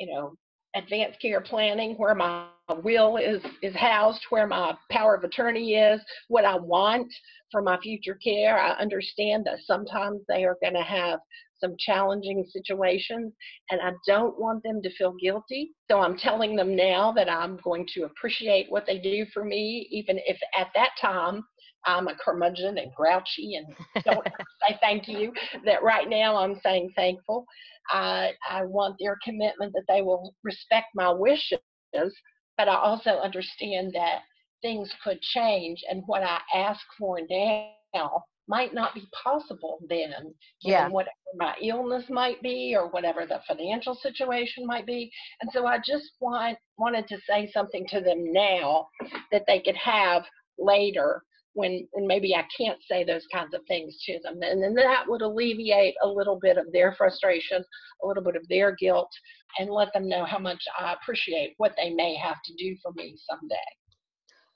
you 0.00 0.06
know, 0.06 0.34
advanced 0.74 1.20
care 1.20 1.40
planning, 1.40 1.94
where 1.94 2.14
my 2.14 2.46
will 2.82 3.16
is 3.16 3.42
is 3.62 3.74
housed, 3.74 4.22
where 4.30 4.46
my 4.46 4.74
power 4.90 5.14
of 5.14 5.22
attorney 5.22 5.74
is, 5.74 6.00
what 6.28 6.44
I 6.44 6.56
want 6.56 7.12
for 7.52 7.62
my 7.62 7.78
future 7.80 8.18
care. 8.22 8.58
I 8.58 8.70
understand 8.80 9.44
that 9.44 9.58
sometimes 9.66 10.20
they 10.28 10.44
are 10.44 10.56
going 10.62 10.74
to 10.74 10.82
have 10.82 11.20
some 11.60 11.74
challenging 11.78 12.44
situations 12.50 13.34
and 13.70 13.80
I 13.82 13.90
don't 14.06 14.40
want 14.40 14.62
them 14.62 14.80
to 14.82 14.96
feel 14.96 15.14
guilty. 15.20 15.72
So 15.90 16.00
I'm 16.00 16.16
telling 16.16 16.56
them 16.56 16.74
now 16.74 17.12
that 17.12 17.30
I'm 17.30 17.58
going 17.62 17.86
to 17.94 18.04
appreciate 18.04 18.66
what 18.70 18.86
they 18.86 18.98
do 18.98 19.26
for 19.34 19.44
me, 19.44 19.86
even 19.90 20.18
if 20.26 20.38
at 20.56 20.68
that 20.74 20.90
time 21.00 21.44
I'm 21.86 22.08
a 22.08 22.14
curmudgeon 22.16 22.78
and 22.78 22.94
grouchy 22.94 23.56
and 23.56 23.66
don't 24.04 24.24
say 24.68 24.78
thank 24.80 25.08
you. 25.08 25.32
That 25.64 25.82
right 25.82 26.08
now 26.08 26.36
I'm 26.36 26.60
saying 26.64 26.92
thankful. 26.96 27.46
I, 27.90 28.32
I 28.48 28.64
want 28.64 28.96
their 28.98 29.18
commitment 29.24 29.72
that 29.72 29.84
they 29.88 30.02
will 30.02 30.34
respect 30.44 30.88
my 30.94 31.10
wishes, 31.10 31.60
but 31.92 32.68
I 32.68 32.76
also 32.76 33.10
understand 33.10 33.92
that 33.94 34.20
things 34.62 34.92
could 35.02 35.20
change 35.20 35.82
and 35.90 36.02
what 36.06 36.22
I 36.22 36.38
ask 36.54 36.80
for 36.98 37.18
now 37.28 38.24
might 38.48 38.74
not 38.74 38.94
be 38.94 39.08
possible 39.24 39.78
then, 39.88 40.12
given 40.12 40.32
Yeah. 40.62 40.88
whatever 40.88 41.14
my 41.36 41.54
illness 41.62 42.04
might 42.10 42.42
be 42.42 42.74
or 42.76 42.88
whatever 42.88 43.24
the 43.24 43.40
financial 43.46 43.94
situation 43.94 44.66
might 44.66 44.86
be. 44.86 45.10
And 45.40 45.50
so 45.52 45.66
I 45.66 45.78
just 45.78 46.10
want 46.20 46.58
wanted 46.76 47.06
to 47.08 47.18
say 47.28 47.50
something 47.52 47.86
to 47.88 48.00
them 48.00 48.32
now 48.32 48.88
that 49.30 49.44
they 49.46 49.60
could 49.60 49.76
have 49.76 50.24
later 50.58 51.22
when 51.60 51.86
and 51.92 52.06
maybe 52.06 52.34
I 52.34 52.44
can't 52.56 52.78
say 52.90 53.04
those 53.04 53.26
kinds 53.32 53.52
of 53.54 53.60
things 53.68 54.02
to 54.06 54.18
them. 54.24 54.40
And 54.42 54.62
then 54.62 54.74
that 54.74 55.04
would 55.06 55.20
alleviate 55.20 55.94
a 56.02 56.08
little 56.08 56.38
bit 56.40 56.56
of 56.56 56.72
their 56.72 56.92
frustration, 56.92 57.62
a 58.02 58.06
little 58.06 58.24
bit 58.24 58.34
of 58.34 58.48
their 58.48 58.74
guilt, 58.74 59.10
and 59.58 59.68
let 59.70 59.92
them 59.92 60.08
know 60.08 60.24
how 60.24 60.38
much 60.38 60.62
I 60.78 60.94
appreciate 60.94 61.54
what 61.58 61.74
they 61.76 61.90
may 61.90 62.16
have 62.16 62.38
to 62.46 62.54
do 62.54 62.74
for 62.82 62.92
me 62.92 63.14
someday. 63.28 63.54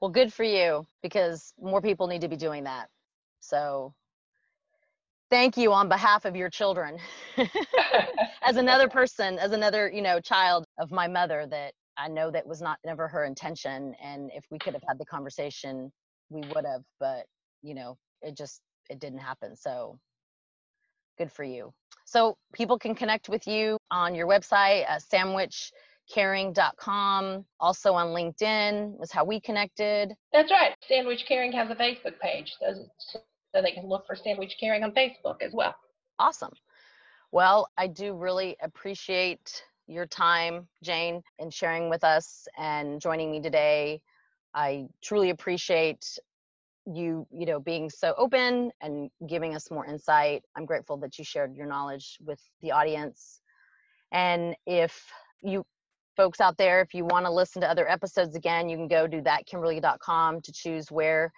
Well, 0.00 0.10
good 0.10 0.32
for 0.32 0.44
you 0.44 0.86
because 1.02 1.52
more 1.60 1.82
people 1.82 2.06
need 2.06 2.22
to 2.22 2.28
be 2.28 2.36
doing 2.36 2.64
that. 2.64 2.88
So 3.40 3.94
thank 5.30 5.56
you 5.58 5.72
on 5.72 5.88
behalf 5.88 6.24
of 6.24 6.34
your 6.34 6.48
children. 6.48 6.98
as 8.42 8.56
another 8.56 8.88
person, 8.98 9.38
as 9.38 9.52
another, 9.52 9.90
you 9.92 10.02
know, 10.02 10.20
child 10.20 10.64
of 10.78 10.90
my 10.90 11.06
mother 11.06 11.46
that 11.50 11.74
I 11.98 12.08
know 12.08 12.30
that 12.30 12.46
was 12.46 12.62
not 12.62 12.78
never 12.84 13.08
her 13.08 13.24
intention 13.24 13.94
and 14.02 14.30
if 14.34 14.44
we 14.50 14.58
could 14.58 14.72
have 14.72 14.82
had 14.88 14.98
the 14.98 15.04
conversation, 15.04 15.92
we 16.34 16.42
would 16.54 16.66
have, 16.66 16.82
but 16.98 17.24
you 17.62 17.74
know, 17.74 17.96
it 18.22 18.36
just 18.36 18.60
it 18.90 19.00
didn't 19.00 19.20
happen. 19.20 19.56
So 19.56 19.98
good 21.16 21.32
for 21.32 21.44
you. 21.44 21.72
So 22.04 22.36
people 22.52 22.78
can 22.78 22.94
connect 22.94 23.30
with 23.30 23.46
you 23.46 23.78
on 23.90 24.14
your 24.14 24.26
website, 24.26 24.84
uh, 24.88 24.98
sandwichcaring.com, 24.98 27.46
also 27.60 27.94
on 27.94 28.08
LinkedIn 28.08 28.98
was 28.98 29.10
how 29.10 29.24
we 29.24 29.40
connected. 29.40 30.14
That's 30.32 30.50
right. 30.50 30.74
Sandwich 30.86 31.24
Caring 31.26 31.52
has 31.52 31.70
a 31.70 31.74
Facebook 31.74 32.20
page, 32.20 32.52
so, 32.60 32.74
so 32.98 33.20
they 33.54 33.72
can 33.72 33.88
look 33.88 34.06
for 34.06 34.16
Sandwich 34.16 34.56
Caring 34.60 34.84
on 34.84 34.92
Facebook 34.92 35.40
as 35.40 35.54
well. 35.54 35.74
Awesome. 36.18 36.52
Well, 37.32 37.70
I 37.78 37.86
do 37.86 38.12
really 38.14 38.54
appreciate 38.62 39.64
your 39.86 40.04
time, 40.06 40.66
Jane, 40.82 41.22
in 41.38 41.48
sharing 41.50 41.90
with 41.90 42.02
us 42.04 42.48
and 42.58 43.00
joining 43.00 43.30
me 43.30 43.40
today. 43.40 44.02
I 44.54 44.86
truly 45.02 45.30
appreciate 45.30 46.18
you, 46.86 47.26
you 47.30 47.46
know, 47.46 47.60
being 47.60 47.88
so 47.90 48.14
open 48.16 48.70
and 48.80 49.10
giving 49.26 49.54
us 49.54 49.70
more 49.70 49.86
insight. 49.86 50.44
I'm 50.56 50.66
grateful 50.66 50.96
that 50.98 51.18
you 51.18 51.24
shared 51.24 51.56
your 51.56 51.66
knowledge 51.66 52.18
with 52.24 52.40
the 52.60 52.72
audience. 52.72 53.40
And 54.12 54.54
if 54.66 55.10
you 55.42 55.64
folks 56.16 56.40
out 56.40 56.56
there, 56.56 56.80
if 56.80 56.94
you 56.94 57.04
want 57.04 57.26
to 57.26 57.32
listen 57.32 57.62
to 57.62 57.70
other 57.70 57.88
episodes 57.88 58.36
again, 58.36 58.68
you 58.68 58.76
can 58.76 58.88
go 58.88 59.06
to 59.06 59.22
thatkimberly.com 59.22 60.42
to 60.42 60.52
choose 60.52 60.90
where 60.90 61.32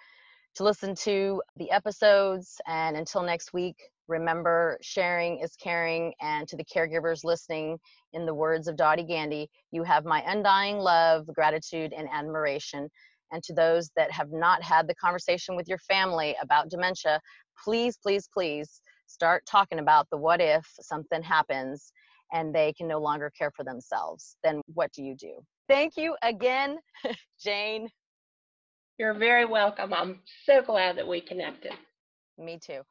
to 0.57 0.63
listen 0.63 0.95
to 0.95 1.41
the 1.57 1.69
episodes. 1.69 2.59
And 2.67 2.97
until 2.97 3.21
next 3.21 3.53
week, 3.53 3.75
remember 4.07 4.79
sharing 4.81 5.39
is 5.39 5.55
caring. 5.55 6.13
And 6.19 6.47
to 6.47 6.57
the 6.57 6.65
caregivers 6.65 7.23
listening, 7.23 7.77
in 8.13 8.25
the 8.25 8.33
words 8.33 8.67
of 8.67 8.75
Dottie 8.75 9.03
Gandy, 9.03 9.49
you 9.71 9.83
have 9.83 10.03
my 10.03 10.23
undying 10.25 10.79
love, 10.79 11.27
gratitude, 11.27 11.93
and 11.95 12.07
admiration. 12.11 12.89
And 13.31 13.43
to 13.43 13.53
those 13.53 13.91
that 13.95 14.11
have 14.11 14.31
not 14.31 14.63
had 14.63 14.87
the 14.87 14.95
conversation 14.95 15.55
with 15.55 15.67
your 15.67 15.77
family 15.77 16.35
about 16.41 16.69
dementia, 16.69 17.21
please, 17.63 17.97
please, 18.01 18.27
please 18.33 18.81
start 19.05 19.45
talking 19.45 19.77
about 19.77 20.07
the 20.09 20.17
what 20.17 20.41
if 20.41 20.65
something 20.81 21.21
happens 21.21 21.91
and 22.33 22.53
they 22.53 22.73
can 22.73 22.87
no 22.87 22.99
longer 22.99 23.31
care 23.37 23.51
for 23.51 23.63
themselves. 23.63 24.37
Then 24.43 24.61
what 24.73 24.91
do 24.91 25.03
you 25.03 25.15
do? 25.15 25.39
Thank 25.67 25.97
you 25.97 26.15
again, 26.23 26.79
Jane. 27.39 27.89
You're 28.97 29.13
very 29.13 29.45
welcome. 29.45 29.93
I'm 29.93 30.21
so 30.45 30.61
glad 30.61 30.97
that 30.97 31.07
we 31.07 31.21
connected. 31.21 31.73
Me 32.37 32.59
too. 32.59 32.81